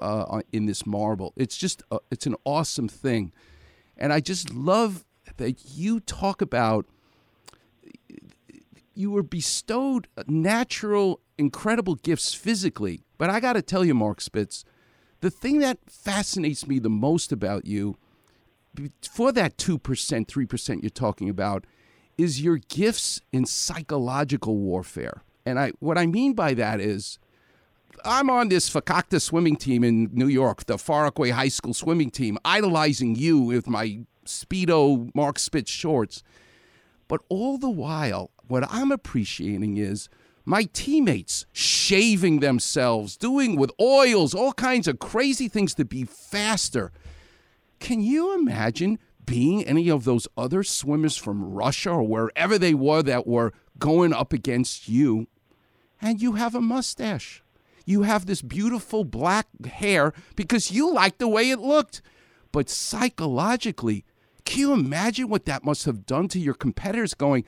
[0.00, 3.32] uh, in this marble." It's just uh, it's an awesome thing,
[3.96, 5.04] and I just love
[5.36, 6.86] that you talk about
[8.96, 13.02] you were bestowed natural, incredible gifts physically.
[13.18, 14.64] But I got to tell you, Mark Spitz,
[15.20, 17.96] the thing that fascinates me the most about you,
[19.02, 21.66] for that 2%, 3% you're talking about,
[22.18, 25.22] is your gifts in psychological warfare.
[25.44, 27.18] And I, what I mean by that is,
[28.06, 32.10] I'm on this Fakakta swimming team in New York, the Far Rockaway High School swimming
[32.10, 36.22] team, idolizing you with my Speedo Mark Spitz shorts.
[37.08, 40.08] But all the while, what I'm appreciating is
[40.44, 46.92] my teammates shaving themselves, doing with oils, all kinds of crazy things to be faster.
[47.80, 53.02] Can you imagine being any of those other swimmers from Russia or wherever they were
[53.02, 55.26] that were going up against you?
[56.00, 57.42] And you have a mustache.
[57.86, 62.02] You have this beautiful black hair because you like the way it looked.
[62.52, 64.04] But psychologically,
[64.44, 67.44] can you imagine what that must have done to your competitors going,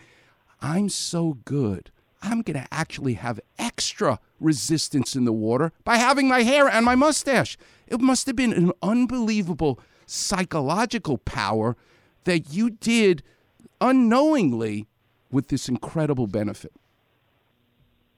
[0.62, 1.90] I'm so good.
[2.22, 6.85] I'm going to actually have extra resistance in the water by having my hair and
[6.85, 7.59] my mustache.
[7.87, 11.77] It must have been an unbelievable psychological power
[12.24, 13.22] that you did
[13.81, 14.87] unknowingly
[15.31, 16.72] with this incredible benefit.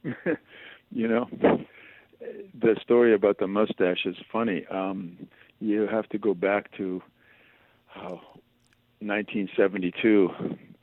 [0.04, 1.28] you know,
[2.20, 4.66] the story about the mustache is funny.
[4.70, 5.28] Um,
[5.60, 7.02] you have to go back to
[7.96, 8.20] oh,
[9.00, 10.30] 1972,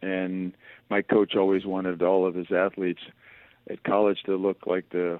[0.01, 0.53] and
[0.89, 3.01] my coach always wanted all of his athletes
[3.69, 5.19] at college to look like the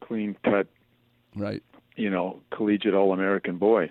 [0.00, 0.66] clean cut,
[1.36, 1.62] right?
[1.96, 3.90] You know, collegiate All American boy.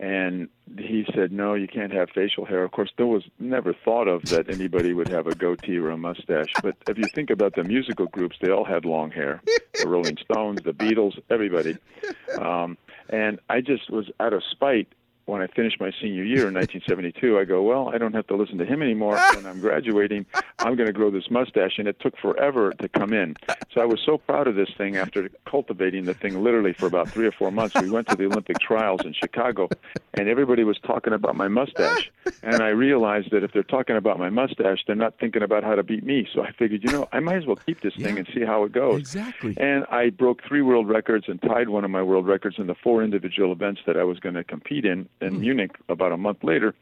[0.00, 4.06] And he said, "No, you can't have facial hair." Of course, there was never thought
[4.06, 6.52] of that anybody would have a goatee or a mustache.
[6.62, 9.42] But if you think about the musical groups, they all had long hair.
[9.74, 11.76] The Rolling Stones, the Beatles, everybody.
[12.40, 14.88] Um, and I just was out of spite
[15.28, 18.36] when I finished my senior year in 1972, I go, well, I don't have to
[18.36, 19.18] listen to him anymore.
[19.38, 20.26] When I'm graduating,
[20.58, 23.36] I'm going to grow this mustache, and it took forever to come in.
[23.72, 27.08] So I was so proud of this thing after cultivating the thing literally for about
[27.08, 27.80] three or four months.
[27.80, 29.68] We went to the Olympic trials in Chicago,
[30.14, 32.10] and everybody was talking about my mustache.
[32.42, 35.76] And I realized that if they're talking about my mustache, they're not thinking about how
[35.76, 36.26] to beat me.
[36.34, 38.64] So I figured, you know, I might as well keep this thing and see how
[38.64, 39.00] it goes.
[39.00, 39.54] Exactly.
[39.58, 42.74] And I broke three world records and tied one of my world records in the
[42.74, 46.38] four individual events that I was going to compete in in Munich about a month
[46.42, 46.74] later.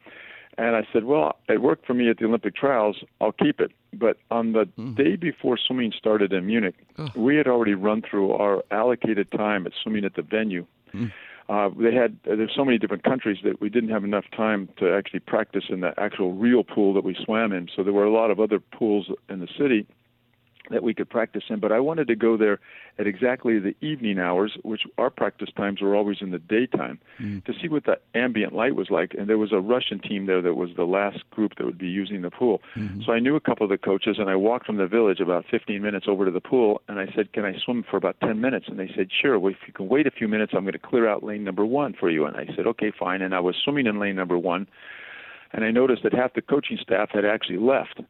[0.59, 3.03] And I said, well, it worked for me at the Olympic trials.
[3.21, 3.71] I'll keep it.
[3.93, 6.75] But on the day before swimming started in Munich,
[7.15, 10.65] we had already run through our allocated time at swimming at the venue.
[11.49, 14.67] Uh, they had uh, there's so many different countries that we didn't have enough time
[14.77, 17.69] to actually practice in the actual real pool that we swam in.
[17.73, 19.87] So there were a lot of other pools in the city
[20.69, 21.59] that we could practice in.
[21.59, 22.59] But I wanted to go there
[22.99, 27.43] at exactly the evening hours, which our practice times were always in the daytime, mm.
[27.45, 29.13] to see what the ambient light was like.
[29.17, 31.87] And there was a Russian team there that was the last group that would be
[31.87, 32.61] using the pool.
[32.75, 33.01] Mm-hmm.
[33.05, 35.45] So I knew a couple of the coaches, and I walked from the village about
[35.49, 38.41] 15 minutes over to the pool, and I said, "Can I swim for about 10
[38.41, 39.39] minutes?" And they said, "Sure.
[39.39, 41.65] Well, if you can wait a few minutes, I'm going to clear out lane number
[41.65, 44.37] one for you." And I said, "Okay, fine." And I was swimming in lane number
[44.37, 44.67] one,
[45.53, 48.01] and I noticed that half the coaching staff had actually left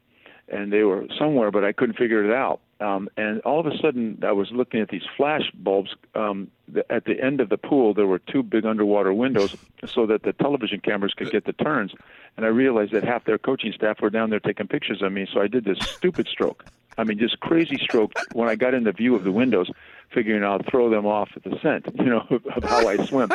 [0.50, 2.62] and they were somewhere, but I couldn't figure it out.
[2.80, 5.96] Um, and all of a sudden, I was looking at these flash bulbs.
[6.14, 9.56] Um, the, at the end of the pool, there were two big underwater windows
[9.86, 11.94] so that the television cameras could get the turns.
[12.36, 15.28] And I realized that half their coaching staff were down there taking pictures of me.
[15.32, 16.65] So I did this stupid stroke.
[16.98, 19.69] I mean, just crazy stroke when I got in the view of the windows,
[20.12, 23.30] figuring I'll throw them off at the scent, you know, of, how I swim.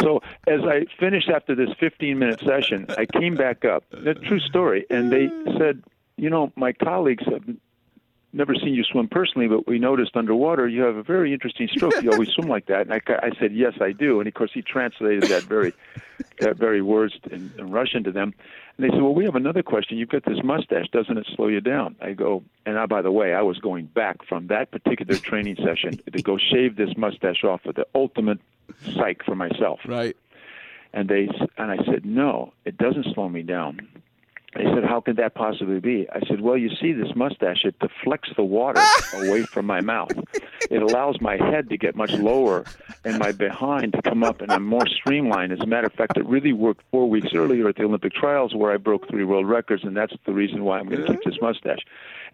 [0.00, 3.84] so as I finished after this 15 minute session, I came back up.
[3.92, 4.86] A true story.
[4.90, 5.28] And they
[5.58, 5.82] said,
[6.22, 7.42] you know, my colleagues have
[8.32, 12.00] never seen you swim personally, but we noticed underwater you have a very interesting stroke.
[12.00, 14.52] You always swim like that." And I, I said, "Yes, I do." And of course,
[14.54, 15.72] he translated that very,
[16.38, 18.34] that very words in, in Russian to them.
[18.76, 19.98] And they said, "Well, we have another question.
[19.98, 20.86] You've got this mustache.
[20.92, 23.86] Doesn't it slow you down?" I go, and I, by the way, I was going
[23.86, 28.38] back from that particular training session to go shave this mustache off for the ultimate
[28.94, 29.80] psych for myself.
[29.84, 30.16] Right.
[30.92, 33.88] And they and I said, "No, it doesn't slow me down."
[34.54, 37.78] They said, "How could that possibly be?" I said, "Well, you see, this mustache it
[37.78, 38.82] deflects the water
[39.14, 40.12] away from my mouth.
[40.70, 42.64] It allows my head to get much lower
[43.04, 45.52] and my behind to come up, and I'm more streamlined.
[45.52, 48.54] As a matter of fact, it really worked four weeks earlier at the Olympic trials
[48.54, 51.24] where I broke three world records, and that's the reason why I'm going to keep
[51.24, 51.80] this mustache."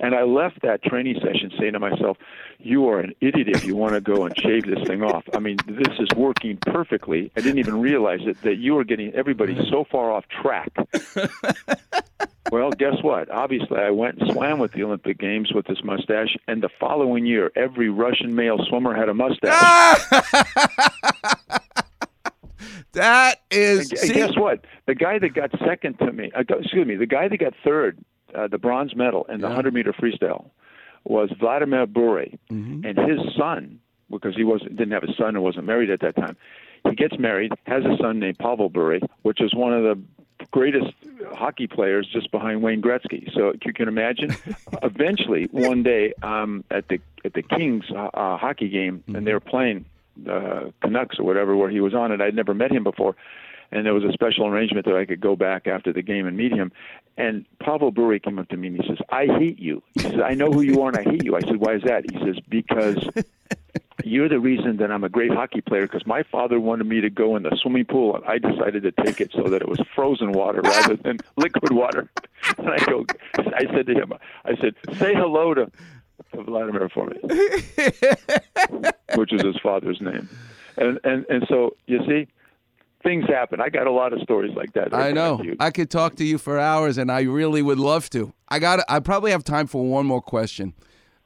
[0.01, 2.17] And I left that training session saying to myself,
[2.59, 5.25] "You are an idiot if you want to go and shave this thing off.
[5.35, 7.31] I mean, this is working perfectly.
[7.37, 10.71] I didn't even realize it that you are getting everybody so far off track."
[12.51, 13.31] Well, guess what?
[13.31, 17.27] Obviously, I went and swam with the Olympic Games with this mustache, and the following
[17.27, 20.01] year, every Russian male swimmer had a mustache.
[22.93, 23.93] That is.
[23.93, 24.65] And guess what?
[24.87, 27.99] The guy that got second to me, uh, excuse me, the guy that got third,
[28.35, 30.51] uh, the bronze medal in the 100 meter freestyle,
[31.05, 32.85] was Vladimir Bure, Mm-hmm.
[32.85, 36.17] and his son, because he wasn't didn't have a son and wasn't married at that
[36.17, 36.37] time,
[36.89, 40.01] he gets married, has a son named Pavel Bure, which is one of the
[40.53, 40.93] greatest
[41.35, 43.29] hockey players just behind Wayne Gretzky.
[43.35, 44.35] So you can imagine.
[44.83, 49.33] eventually, one day, um, at the at the Kings uh, uh, hockey game, and they
[49.33, 49.85] were playing
[50.31, 52.21] uh, Canucks or whatever, where he was on it.
[52.21, 53.17] I'd never met him before,
[53.71, 56.37] and there was a special arrangement that I could go back after the game and
[56.37, 56.73] meet him.
[57.17, 60.21] And Pavel Bure came up to me and he says, "I hate you." He says,
[60.25, 62.19] "I know who you are and I hate you." I said, "Why is that?" He
[62.19, 63.09] says, "Because."
[64.05, 67.11] You're the reason that I'm a great hockey player because my father wanted me to
[67.11, 69.81] go in the swimming pool and I decided to take it so that it was
[69.95, 72.09] frozen water rather than liquid water.
[72.57, 73.05] And I go,
[73.37, 74.13] I said to him,
[74.45, 75.71] I said, say hello to,
[76.33, 77.19] to Vladimir for me,
[79.17, 80.29] which is his father's name.
[80.77, 82.29] And and and so you see,
[83.03, 83.61] things happen.
[83.61, 84.95] I got a lot of stories like that.
[84.95, 85.43] I know.
[85.61, 88.33] I could talk to you for hours, and I really would love to.
[88.49, 88.81] I got.
[88.89, 90.75] I probably have time for one more question,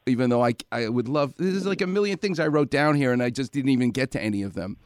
[0.07, 1.35] even though I I would love.
[1.37, 3.91] This is like a million things I wrote down here, and I just didn't even
[3.91, 4.77] get to any of them.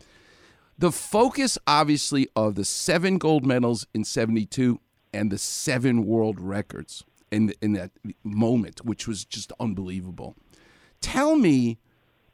[0.79, 4.81] The focus, obviously, of the seven gold medals in '72
[5.13, 7.91] and the seven world records in in that
[8.23, 10.37] moment, which was just unbelievable.
[11.01, 11.79] Tell me,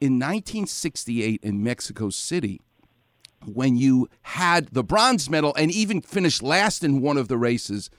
[0.01, 2.61] in 1968 in Mexico City
[3.47, 7.91] when you had the bronze medal and even finished last in one of the races.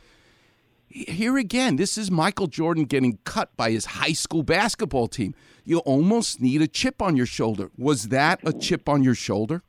[0.88, 5.34] Here again, this is Michael Jordan getting cut by his high school basketball team.
[5.64, 7.72] You almost need a chip on your shoulder.
[7.78, 9.64] Was that a chip on your shoulder?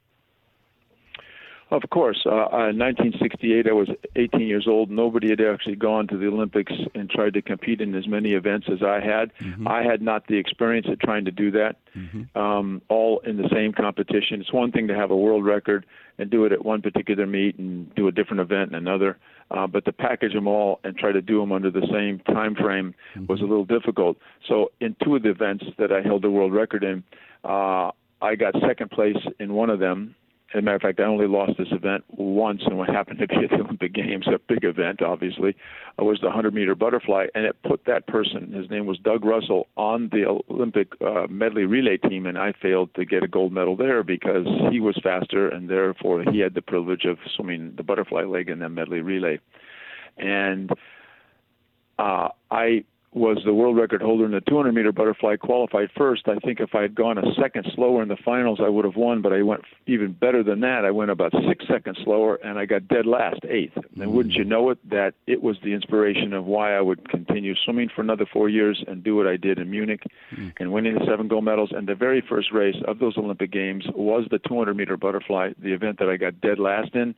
[1.70, 2.22] Of course.
[2.26, 4.90] Uh, uh, in 1968, I was 18 years old.
[4.90, 8.66] Nobody had actually gone to the Olympics and tried to compete in as many events
[8.70, 9.32] as I had.
[9.66, 11.76] I had not the experience at trying to do that,
[12.38, 14.40] um, all in the same competition.
[14.40, 15.86] It's one thing to have a world record
[16.18, 19.18] and do it at one particular meet and do a different event in another,
[19.50, 22.54] uh, but to package them all and try to do them under the same time
[22.54, 22.94] frame
[23.26, 24.16] was a little difficult.
[24.48, 27.02] So, in two of the events that I held the world record in,
[27.42, 27.90] uh,
[28.22, 30.14] I got second place in one of them.
[30.54, 33.26] As a matter of fact, I only lost this event once, and what happened to
[33.26, 35.56] be at the Olympic Games, a big event, obviously,
[35.98, 39.24] uh, was the 100 meter butterfly, and it put that person, his name was Doug
[39.24, 43.52] Russell, on the Olympic uh, medley relay team, and I failed to get a gold
[43.52, 47.82] medal there because he was faster, and therefore he had the privilege of swimming the
[47.82, 49.40] butterfly leg in the medley relay.
[50.18, 50.70] And
[51.98, 52.84] uh, I
[53.14, 56.26] was the world record holder in the 200 meter butterfly, qualified first.
[56.26, 58.96] I think if I had gone a second slower in the finals, I would have
[58.96, 60.84] won, but I went even better than that.
[60.84, 63.76] I went about six seconds slower, and I got dead last, eighth.
[64.00, 64.38] And wouldn't mm.
[64.38, 68.02] you know it, that it was the inspiration of why I would continue swimming for
[68.02, 70.02] another four years and do what I did in Munich
[70.34, 70.52] mm.
[70.58, 71.70] and winning the seven gold medals.
[71.72, 75.72] And the very first race of those Olympic Games was the 200 meter butterfly, the
[75.72, 77.14] event that I got dead last in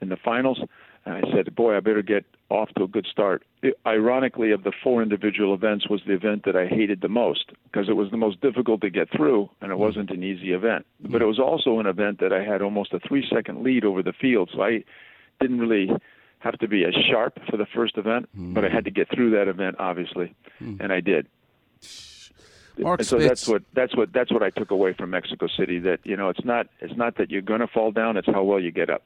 [0.00, 0.60] in the finals.
[1.06, 3.44] And I said, boy, I better get off to a good start.
[3.62, 7.52] It, ironically, of the four individual events, was the event that I hated the most
[7.64, 9.82] because it was the most difficult to get through, and it mm-hmm.
[9.82, 10.84] wasn't an easy event.
[11.00, 11.12] Mm-hmm.
[11.12, 14.12] But it was also an event that I had almost a three-second lead over the
[14.12, 14.82] field, so I
[15.40, 15.90] didn't really
[16.40, 18.54] have to be as sharp for the first event, mm-hmm.
[18.54, 21.28] but I had to get through that event, obviously, and I did.
[22.78, 23.28] Mark and so Spitz.
[23.28, 25.78] that's what that's what that's what I took away from Mexico City.
[25.78, 28.42] That you know, it's not it's not that you're going to fall down; it's how
[28.42, 29.02] well you get up.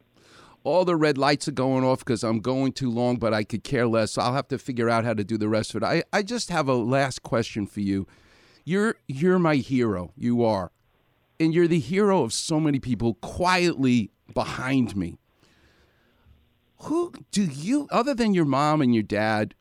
[0.62, 3.64] All the red lights are going off because I'm going too long, but I could
[3.64, 4.18] care less.
[4.18, 5.86] I'll have to figure out how to do the rest of it.
[5.86, 8.06] I, I just have a last question for you.
[8.64, 10.12] You're you're my hero.
[10.16, 10.70] You are.
[11.38, 15.18] And you're the hero of so many people quietly behind me.
[16.82, 19.54] Who do you other than your mom and your dad,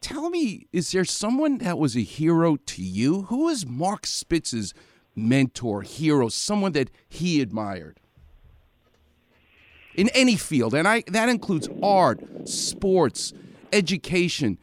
[0.00, 3.22] tell me, is there someone that was a hero to you?
[3.22, 4.74] Who was Mark Spitz's
[5.14, 8.00] mentor, hero, someone that he admired?
[9.94, 13.32] In any field, and I that includes art, sports,
[13.72, 14.58] education.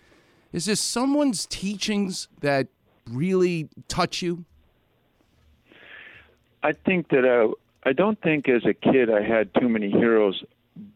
[0.51, 2.67] Is there someone's teachings that
[3.07, 4.45] really touch you?
[6.63, 7.53] I think that uh,
[7.83, 10.43] I don't think as a kid I had too many heroes,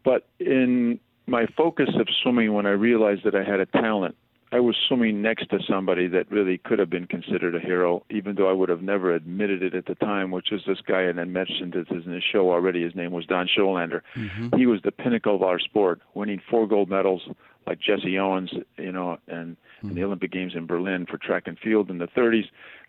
[0.04, 4.16] but in my focus of swimming, when I realized that I had a talent,
[4.54, 8.36] I was swimming next to somebody that really could have been considered a hero, even
[8.36, 11.20] though I would have never admitted it at the time, which is this guy, and
[11.20, 12.84] I mentioned it in the show already.
[12.84, 14.02] His name was Don Schollander.
[14.14, 14.56] Mm-hmm.
[14.56, 17.22] He was the pinnacle of our sport, winning four gold medals
[17.66, 21.58] like Jesse Owens, you know, and in the Olympic Games in Berlin for track and
[21.58, 22.44] field in the 30s.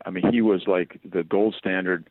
[0.06, 2.08] I mean, he was like the gold standard.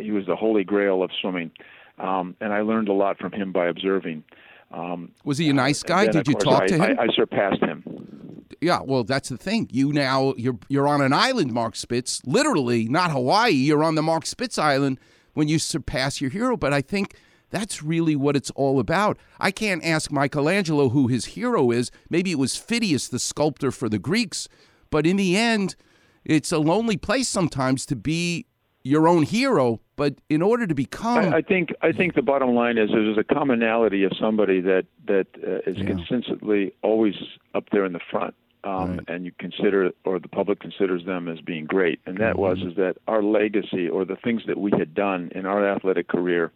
[0.00, 1.50] He was the holy grail of swimming,
[1.98, 4.22] um, and I learned a lot from him by observing.
[4.70, 6.06] Um, Was he a nice and guy?
[6.06, 6.98] Did you course, talk I, to him?
[7.00, 8.21] I, I surpassed him.
[8.60, 9.68] Yeah, well, that's the thing.
[9.72, 12.20] You now you're you're on an island, Mark Spitz.
[12.24, 13.52] Literally, not Hawaii.
[13.52, 14.98] You're on the Mark Spitz Island
[15.34, 16.56] when you surpass your hero.
[16.56, 17.16] But I think
[17.50, 19.18] that's really what it's all about.
[19.38, 21.90] I can't ask Michelangelo who his hero is.
[22.08, 24.48] Maybe it was Phidias, the sculptor for the Greeks.
[24.90, 25.76] But in the end,
[26.24, 28.46] it's a lonely place sometimes to be
[28.82, 29.80] your own hero.
[29.96, 33.18] But in order to become, I, I think I think the bottom line is there's
[33.18, 37.14] a commonality of somebody that that uh, is consistently always
[37.54, 38.34] up there in the front,
[38.64, 42.58] um, and you consider or the public considers them as being great, and that was
[42.58, 46.52] is that our legacy or the things that we had done in our athletic career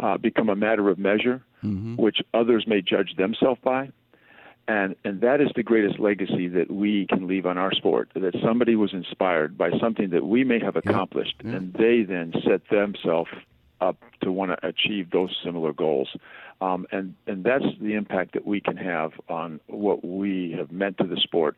[0.00, 1.42] uh, become a matter of measure,
[1.96, 3.90] which others may judge themselves by.
[4.68, 8.34] And, and that is the greatest legacy that we can leave on our sport that
[8.44, 13.30] somebody was inspired by something that we may have accomplished and they then set themselves
[13.80, 16.10] up to want to achieve those similar goals
[16.60, 20.98] um, and and that's the impact that we can have on what we have meant
[20.98, 21.56] to the sport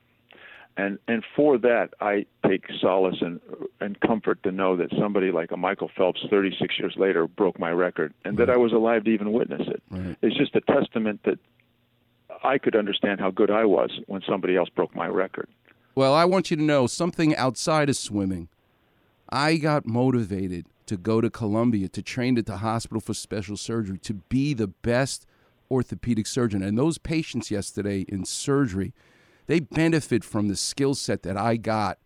[0.77, 3.41] and and for that I take solace and
[3.81, 7.71] and comfort to know that somebody like a Michael Phelps 36 years later broke my
[7.71, 9.83] record and that I was alive to even witness it
[10.23, 11.39] it's just a testament that
[12.43, 15.49] I could understand how good I was when somebody else broke my record.
[15.95, 18.49] Well, I want you to know something outside of swimming.
[19.29, 23.97] I got motivated to go to Columbia to train at the hospital for special surgery
[23.99, 25.25] to be the best
[25.71, 26.65] orthopedic surgeon.
[26.65, 28.93] And those patients yesterday in surgery,
[29.47, 32.01] they benefit from the skill set that I got.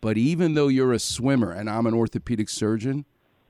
[0.00, 3.04] But even though you're a swimmer and I'm an orthopedic surgeon,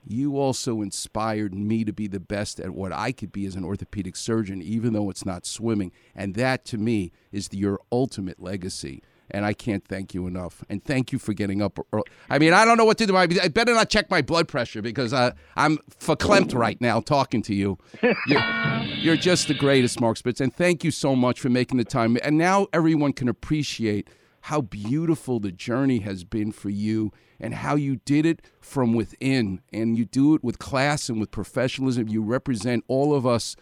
[0.06, 3.64] you also inspired me to be the best at what I could be as an
[3.64, 5.90] orthopedic surgeon, even though it's not swimming.
[6.14, 9.02] And that to me is the, your ultimate legacy.
[9.32, 10.64] And I can't thank you enough.
[10.68, 11.78] And thank you for getting up.
[11.92, 12.04] Early.
[12.28, 13.16] I mean, I don't know what to do.
[13.16, 17.54] I better not check my blood pressure because uh, I'm verklempt right now talking to
[17.54, 17.78] you.
[18.26, 18.42] You're,
[18.84, 20.40] you're just the greatest, Mark Spitz.
[20.40, 22.16] And thank you so much for making the time.
[22.22, 24.08] And now everyone can appreciate
[24.42, 29.60] how beautiful the journey has been for you and how you did it from within.
[29.72, 32.08] And you do it with class and with professionalism.
[32.08, 33.56] You represent all of us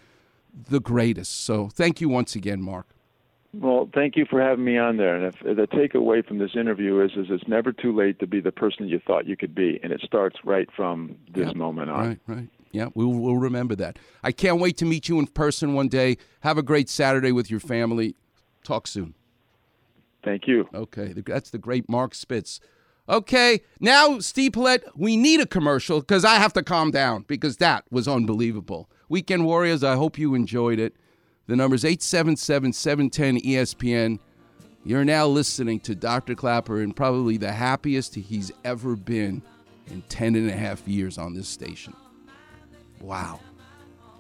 [0.53, 1.41] the greatest.
[1.45, 2.89] So thank you once again, Mark.
[3.61, 5.17] Well, thank you for having me on there.
[5.17, 8.41] And if the takeaway from this interview is, is it's never too late to be
[8.41, 11.57] the person you thought you could be, and it starts right from this Yep.
[11.57, 12.07] moment on.
[12.09, 12.49] Right, right.
[12.71, 13.99] Yeah, we'll, we'll remember that.
[14.23, 16.19] I can't wait to meet you in person one day.
[16.41, 18.15] Have a great Saturday with your family.
[18.63, 19.15] Talk soon.
[20.23, 20.69] Thank you.
[20.75, 22.61] Okay, that's the great Mark Spitz.
[23.09, 27.57] Okay, now, Steve Paulette, we need a commercial because I have to calm down because
[27.57, 28.91] that was unbelievable.
[29.09, 30.95] Weekend Warriors, I hope you enjoyed it.
[31.49, 34.19] The number's 877 710 ESPN.
[34.85, 36.35] You're now listening to Dr.
[36.35, 39.41] Klapper and probably the happiest he's ever been
[39.87, 41.95] in 10 and a half years on this station.
[43.01, 43.41] Wow.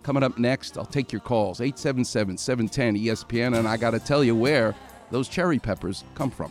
[0.03, 4.24] Coming up next, I'll take your calls 877 710 ESPN, and I got to tell
[4.24, 4.74] you where
[5.11, 6.51] those cherry peppers come from.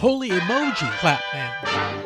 [0.00, 2.05] Holy emoji, Clapman.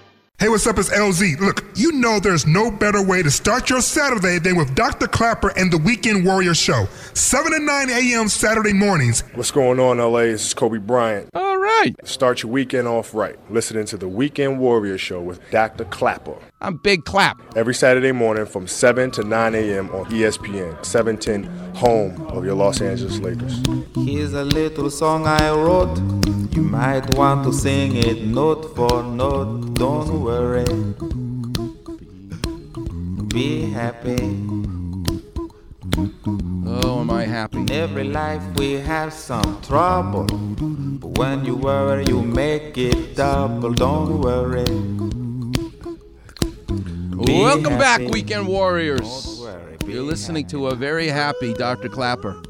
[0.41, 0.79] Hey, what's up?
[0.79, 1.39] It's LZ.
[1.39, 5.05] Look, you know there's no better way to start your Saturday than with Dr.
[5.05, 6.87] Klapper and the Weekend Warrior Show.
[7.13, 8.27] 7 to 9 a.m.
[8.27, 9.21] Saturday mornings.
[9.35, 10.21] What's going on, LA?
[10.21, 11.29] This is Kobe Bryant.
[11.35, 11.95] All right.
[11.97, 12.07] right.
[12.07, 13.37] Start your weekend off right.
[13.51, 15.85] Listening to the Weekend Warrior Show with Dr.
[15.85, 16.37] Klapper.
[16.61, 17.41] I'm Big Clap.
[17.55, 19.89] Every Saturday morning from 7 to 9 a.m.
[19.91, 21.43] on ESPN, 710,
[21.75, 23.61] home of your Los Angeles Lakers.
[23.95, 25.97] Here's a little song I wrote.
[26.53, 29.73] You might want to sing it note for note.
[29.75, 30.65] Don't worry.
[33.29, 34.60] Be happy.
[35.97, 37.57] Oh, am I happy?
[37.59, 40.25] In every life we have some trouble.
[40.25, 43.73] But when you worry, you make it double.
[43.73, 44.63] Don't worry.
[47.25, 47.99] Be Welcome back.
[47.99, 49.41] Weekend Warriors.
[49.85, 51.89] You're listening to a very happy Dr.
[51.89, 52.41] Klapper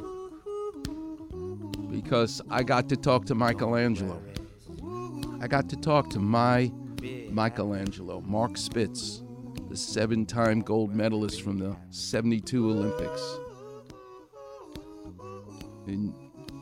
[1.89, 4.21] because I got to talk to Michelangelo.
[5.41, 6.71] I got to talk to my
[7.31, 9.23] Michelangelo, Mark Spitz,
[9.72, 13.22] the seven time gold medalist from the 72 Olympics.
[15.88, 16.13] In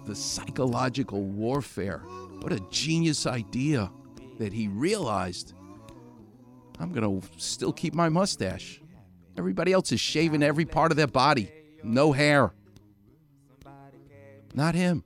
[0.06, 2.04] the psychological warfare,
[2.42, 3.92] what a genius idea
[4.38, 5.56] that he realized
[6.80, 8.80] I'm going to still keep my mustache.
[9.40, 11.52] Everybody else is shaving every part of their body,
[11.84, 12.54] no hair.
[14.54, 15.04] Not him.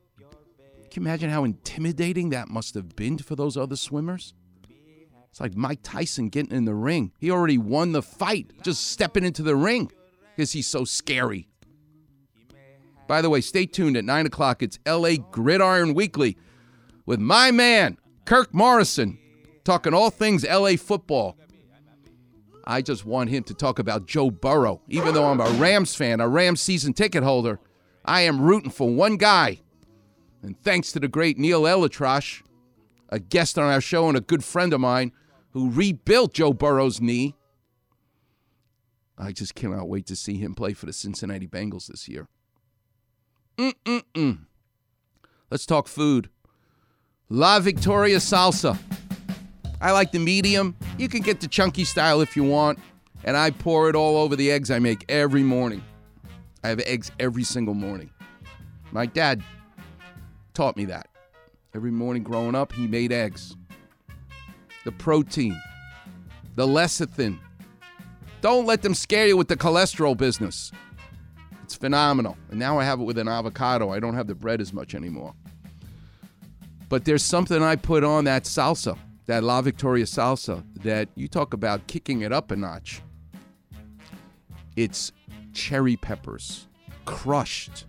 [0.92, 4.34] Can you imagine how intimidating that must have been for those other swimmers?
[5.34, 7.12] It's like Mike Tyson getting in the ring.
[7.18, 9.92] He already won the fight, just stepping into the ring
[10.36, 11.48] because he's so scary.
[13.08, 14.62] By the way, stay tuned at 9 o'clock.
[14.62, 16.38] It's LA Gridiron Weekly
[17.08, 19.18] with my man, Kirk Morrison,
[19.64, 21.36] talking all things LA football.
[22.66, 24.82] I just want him to talk about Joe Burrow.
[24.88, 27.60] Even though I'm a Rams fan, a Rams season ticket holder,
[28.06, 29.62] I am rooting for one guy.
[30.44, 32.44] And thanks to the great Neal ElAttrache,
[33.10, 35.12] a guest on our show and a good friend of mine
[35.54, 37.36] who rebuilt Joe Burrow's knee,
[39.18, 42.28] I just cannot wait to see him play for the Cincinnati Bengals this year.
[43.58, 44.40] Mm-mm-mm.
[45.50, 46.30] Let's talk food.
[47.30, 48.78] La Victoria salsa.
[49.80, 50.76] I like the medium.
[50.98, 52.80] You can get the chunky style if you want.
[53.24, 55.84] And I pour it all over the eggs I make every morning.
[56.64, 58.10] I have eggs every single morning.
[58.92, 59.44] My dad
[60.54, 61.08] taught me that.
[61.76, 63.56] Every morning growing up, he made eggs.
[64.86, 65.60] The protein,
[66.56, 67.40] the lecithin.
[68.42, 70.72] Don't let them scare you with the cholesterol business.
[71.64, 72.38] It's phenomenal.
[72.50, 73.92] And now I have it with an avocado.
[73.92, 75.34] I don't have the bread as much anymore.
[76.90, 81.54] But there's something I put on that salsa, that La Victoria salsa, that you talk
[81.54, 83.02] about kicking it up a notch.
[84.76, 85.12] It's
[85.54, 86.68] cherry peppers,
[87.06, 87.86] crushed.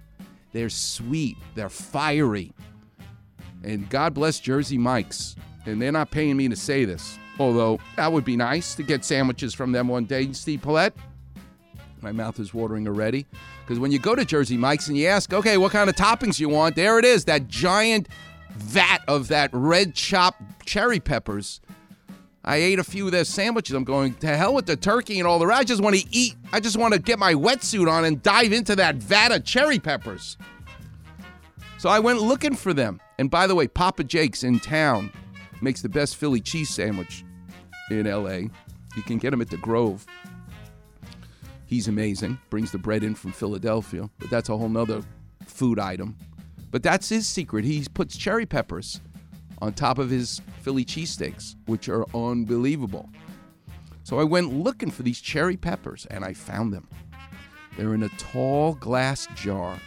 [0.52, 2.52] They're sweet, they're fiery.
[3.64, 5.34] And God bless Jersey Mike's.
[5.66, 9.04] And they're not paying me to say this, although that would be nice to get
[9.04, 10.94] sandwiches from them one day, Steve Paulette.
[12.02, 13.26] My mouth is watering already.
[13.62, 16.38] Because when you go to Jersey Mike's and you ask, okay, what kind of toppings
[16.38, 18.08] you want, there it is, that giant
[18.50, 21.60] vat of that red chopped cherry peppers.
[22.44, 23.74] I ate a few of their sandwiches.
[23.74, 25.60] I'm going, to hell with the turkey and all the rest.
[25.62, 26.34] I just want to eat.
[26.52, 29.78] I just want to get my wetsuit on and dive into that vat of cherry
[29.78, 30.36] peppers.
[31.78, 33.00] So I went looking for them.
[33.18, 35.10] And by the way, Papa Jake's in town
[35.64, 37.24] makes the best Philly cheese sandwich
[37.90, 38.48] in LA.
[38.96, 40.06] You can get him at the Grove.
[41.66, 42.38] He's amazing.
[42.50, 45.02] Brings the bread in from Philadelphia, but that's a whole nother
[45.46, 46.16] food item.
[46.70, 47.64] But that's his secret.
[47.64, 49.00] He puts cherry peppers
[49.62, 53.08] on top of his Philly cheesesteaks, which are unbelievable.
[54.02, 56.88] So I went looking for these cherry peppers and I found them.
[57.76, 59.78] They're in a tall glass jar.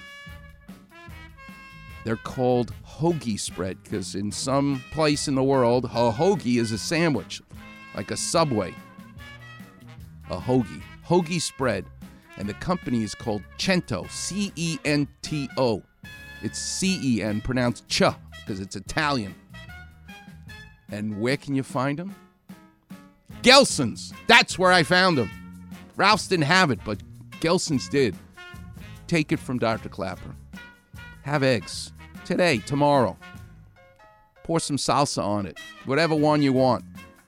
[2.03, 6.77] They're called hoagie spread because in some place in the world, a hoagie is a
[6.77, 7.41] sandwich,
[7.95, 8.73] like a Subway.
[10.29, 10.81] A hoagie.
[11.07, 11.85] Hoagie spread.
[12.37, 15.81] And the company is called Cento, C E N T O.
[16.43, 19.33] It's C E N, pronounced ch, because it's Italian.
[20.91, 22.15] And where can you find them?
[23.41, 24.13] Gelson's.
[24.27, 25.29] That's where I found them.
[25.95, 27.01] Ralph's didn't have it, but
[27.41, 28.15] Gelson's did.
[29.07, 29.89] Take it from Dr.
[29.89, 30.35] Klapper.
[31.23, 31.91] Have eggs.
[32.28, 33.15] Today, tomorrow.
[34.43, 35.57] Pour some salsa on it.
[35.86, 36.84] Whatever one you want.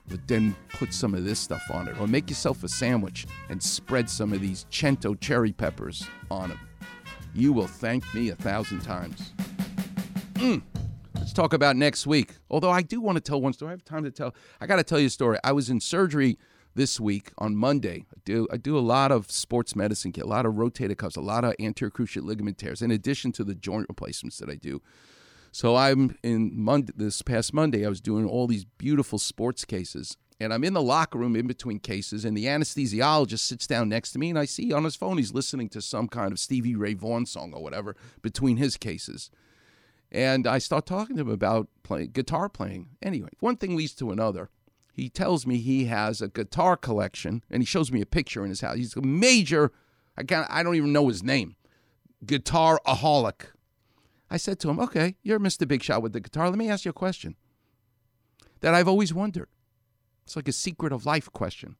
[0.08, 1.98] But then put some of this stuff on it.
[1.98, 6.58] Or make yourself a sandwich and spread some of these Cento cherry peppers on it.
[7.34, 9.32] You will thank me a thousand times.
[10.34, 10.60] Mm.
[11.14, 12.34] Let's talk about next week.
[12.50, 13.70] Although I do want to tell one story.
[13.70, 14.34] I have time to tell.
[14.60, 15.38] I got to tell you a story.
[15.42, 16.36] I was in surgery
[16.74, 18.04] this week on Monday.
[18.10, 21.20] I do I do a lot of sports medicine, a lot of rotator cuffs, a
[21.20, 24.80] lot of anterior cruciate ligament tears, in addition to the joint replacements that I do.
[25.52, 27.84] So I'm in Monday, this past Monday.
[27.84, 31.46] I was doing all these beautiful sports cases, and I'm in the locker room in
[31.48, 34.94] between cases, and the anesthesiologist sits down next to me, and I see on his
[34.94, 38.76] phone he's listening to some kind of Stevie Ray Vaughan song or whatever between his
[38.76, 39.30] cases.
[40.12, 42.90] And I start talking to him about playing guitar playing.
[43.02, 44.50] Anyway, one thing leads to another.
[44.92, 48.50] He tells me he has a guitar collection, and he shows me a picture in
[48.50, 48.76] his house.
[48.76, 49.72] He's a major,
[50.16, 51.56] I can't, I don't even know his name,
[52.24, 53.46] guitar aholic.
[54.30, 55.66] I said to him, "Okay, you're Mr.
[55.66, 56.48] Big Shot with the guitar.
[56.48, 57.36] Let me ask you a question
[58.60, 59.48] that I've always wondered.
[60.24, 61.76] It's like a secret of life question.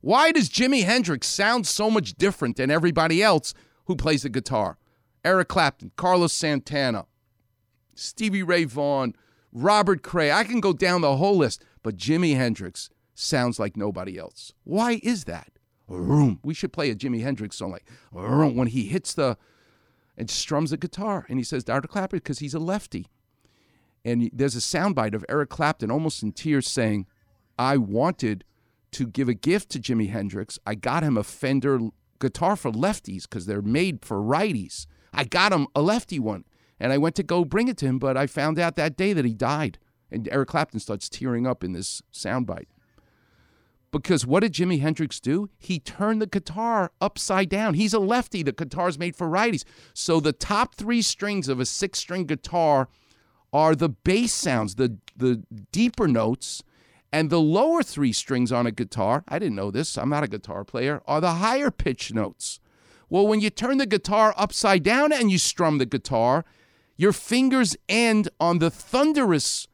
[0.00, 3.54] Why does Jimi Hendrix sound so much different than everybody else
[3.86, 4.78] who plays the guitar?
[5.24, 7.06] Eric Clapton, Carlos Santana,
[7.94, 9.14] Stevie Ray Vaughan,
[9.52, 10.32] Robert Cray.
[10.32, 14.52] I can go down the whole list, but Jimi Hendrix sounds like nobody else.
[14.64, 15.50] Why is that?
[16.42, 19.36] We should play a Jimi Hendrix song like when he hits the
[20.16, 21.26] and strums the guitar.
[21.28, 21.88] And he says, Dr.
[21.88, 23.08] Klapper, because he's a lefty.
[24.04, 27.06] And there's a soundbite of Eric Clapton almost in tears saying,
[27.58, 28.44] I wanted
[28.92, 30.58] to give a gift to Jimi Hendrix.
[30.66, 31.78] I got him a Fender
[32.18, 34.86] guitar for lefties because they're made for righties.
[35.12, 36.44] I got him a lefty one.
[36.82, 39.12] And I went to go bring it to him, but I found out that day
[39.12, 39.78] that he died.
[40.10, 42.66] And Eric Clapton starts tearing up in this soundbite.
[43.92, 45.48] Because what did Jimi Hendrix do?
[45.58, 47.74] He turned the guitar upside down.
[47.74, 48.42] He's a lefty.
[48.42, 49.62] The guitar's made for righties.
[49.94, 52.88] So the top three strings of a six string guitar
[53.52, 56.64] are the bass sounds, the, the deeper notes,
[57.12, 60.28] and the lower three strings on a guitar, I didn't know this, I'm not a
[60.28, 62.58] guitar player, are the higher pitch notes.
[63.08, 66.44] Well, when you turn the guitar upside down and you strum the guitar,
[67.02, 69.66] your fingers end on the thunderous,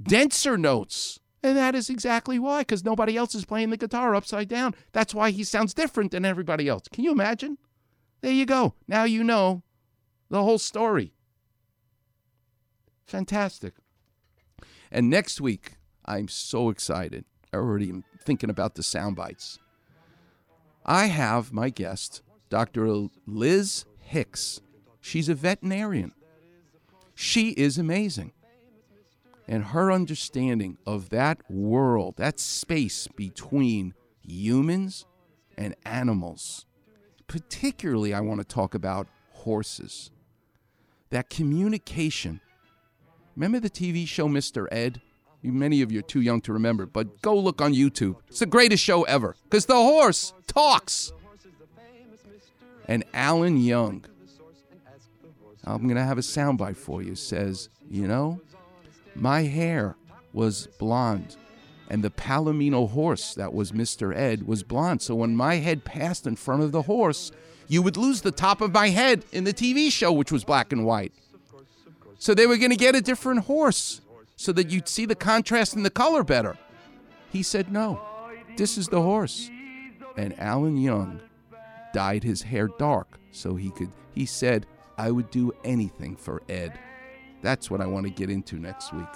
[0.00, 1.18] denser notes.
[1.42, 4.74] And that is exactly why, because nobody else is playing the guitar upside down.
[4.92, 6.82] That's why he sounds different than everybody else.
[6.92, 7.56] Can you imagine?
[8.20, 8.74] There you go.
[8.86, 9.62] Now you know
[10.28, 11.14] the whole story.
[13.06, 13.72] Fantastic.
[14.90, 17.24] And next week, I'm so excited.
[17.50, 19.58] I already am thinking about the sound bites.
[20.84, 23.08] I have my guest, Dr.
[23.26, 24.60] Liz Hicks.
[25.00, 26.12] She's a veterinarian.
[27.20, 28.32] She is amazing.
[29.48, 35.04] And her understanding of that world, that space between humans
[35.56, 36.64] and animals,
[37.26, 40.12] particularly, I want to talk about horses.
[41.10, 42.40] That communication
[43.34, 44.66] Remember the TV show Mr.
[44.70, 45.00] Ed?
[45.42, 48.16] Many of you are too young to remember, but go look on YouTube.
[48.28, 51.12] It's the greatest show ever because the horse talks.
[52.86, 54.04] And Alan Young,
[55.74, 58.40] I'm going to have a soundbite for you, says, You know,
[59.14, 59.96] my hair
[60.32, 61.36] was blonde,
[61.88, 64.16] and the Palomino horse that was Mr.
[64.16, 65.02] Ed was blonde.
[65.02, 67.32] So when my head passed in front of the horse,
[67.66, 70.72] you would lose the top of my head in the TV show, which was black
[70.72, 71.12] and white.
[72.18, 74.00] So they were going to get a different horse
[74.36, 76.56] so that you'd see the contrast in the color better.
[77.30, 78.00] He said, No,
[78.56, 79.50] this is the horse.
[80.16, 81.20] And Alan Young
[81.92, 84.66] dyed his hair dark so he could, he said,
[84.98, 86.78] I would do anything for Ed.
[87.40, 89.06] That's what I want to get into next week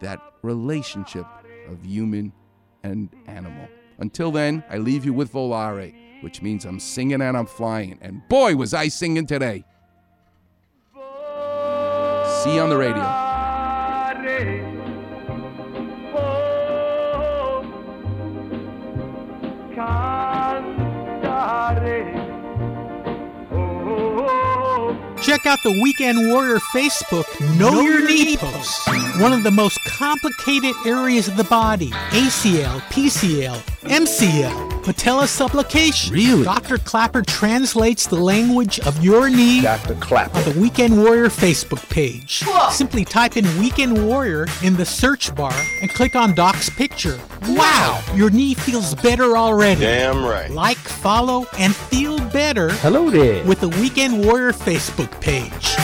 [0.00, 1.26] that relationship
[1.68, 2.32] of human
[2.82, 3.68] and animal.
[3.98, 7.98] Until then, I leave you with Volare, which means I'm singing and I'm flying.
[8.00, 9.64] And boy, was I singing today!
[12.42, 13.32] See you on the radio.
[25.22, 27.24] Check out the Weekend Warrior Facebook
[27.56, 28.88] Know, know Your Knee posts.
[29.20, 36.10] One of the most complicated areas of the body ACL, PCL, MCL, patella subluxation.
[36.10, 36.44] Really?
[36.44, 36.78] Dr.
[36.78, 39.94] Klapper translates the language of your knee Dr.
[39.94, 40.38] Klapper.
[40.38, 42.42] on the Weekend Warrior Facebook page.
[42.44, 42.70] Whoa.
[42.70, 47.18] Simply type in Weekend Warrior in the search bar and click on Doc's picture.
[47.48, 48.02] Wow!
[48.14, 49.80] Your knee feels better already.
[49.80, 50.50] Damn right.
[50.50, 52.70] Like, follow, and feel better.
[52.74, 53.44] Hello there.
[53.44, 55.76] With the Weekend Warrior Facebook page.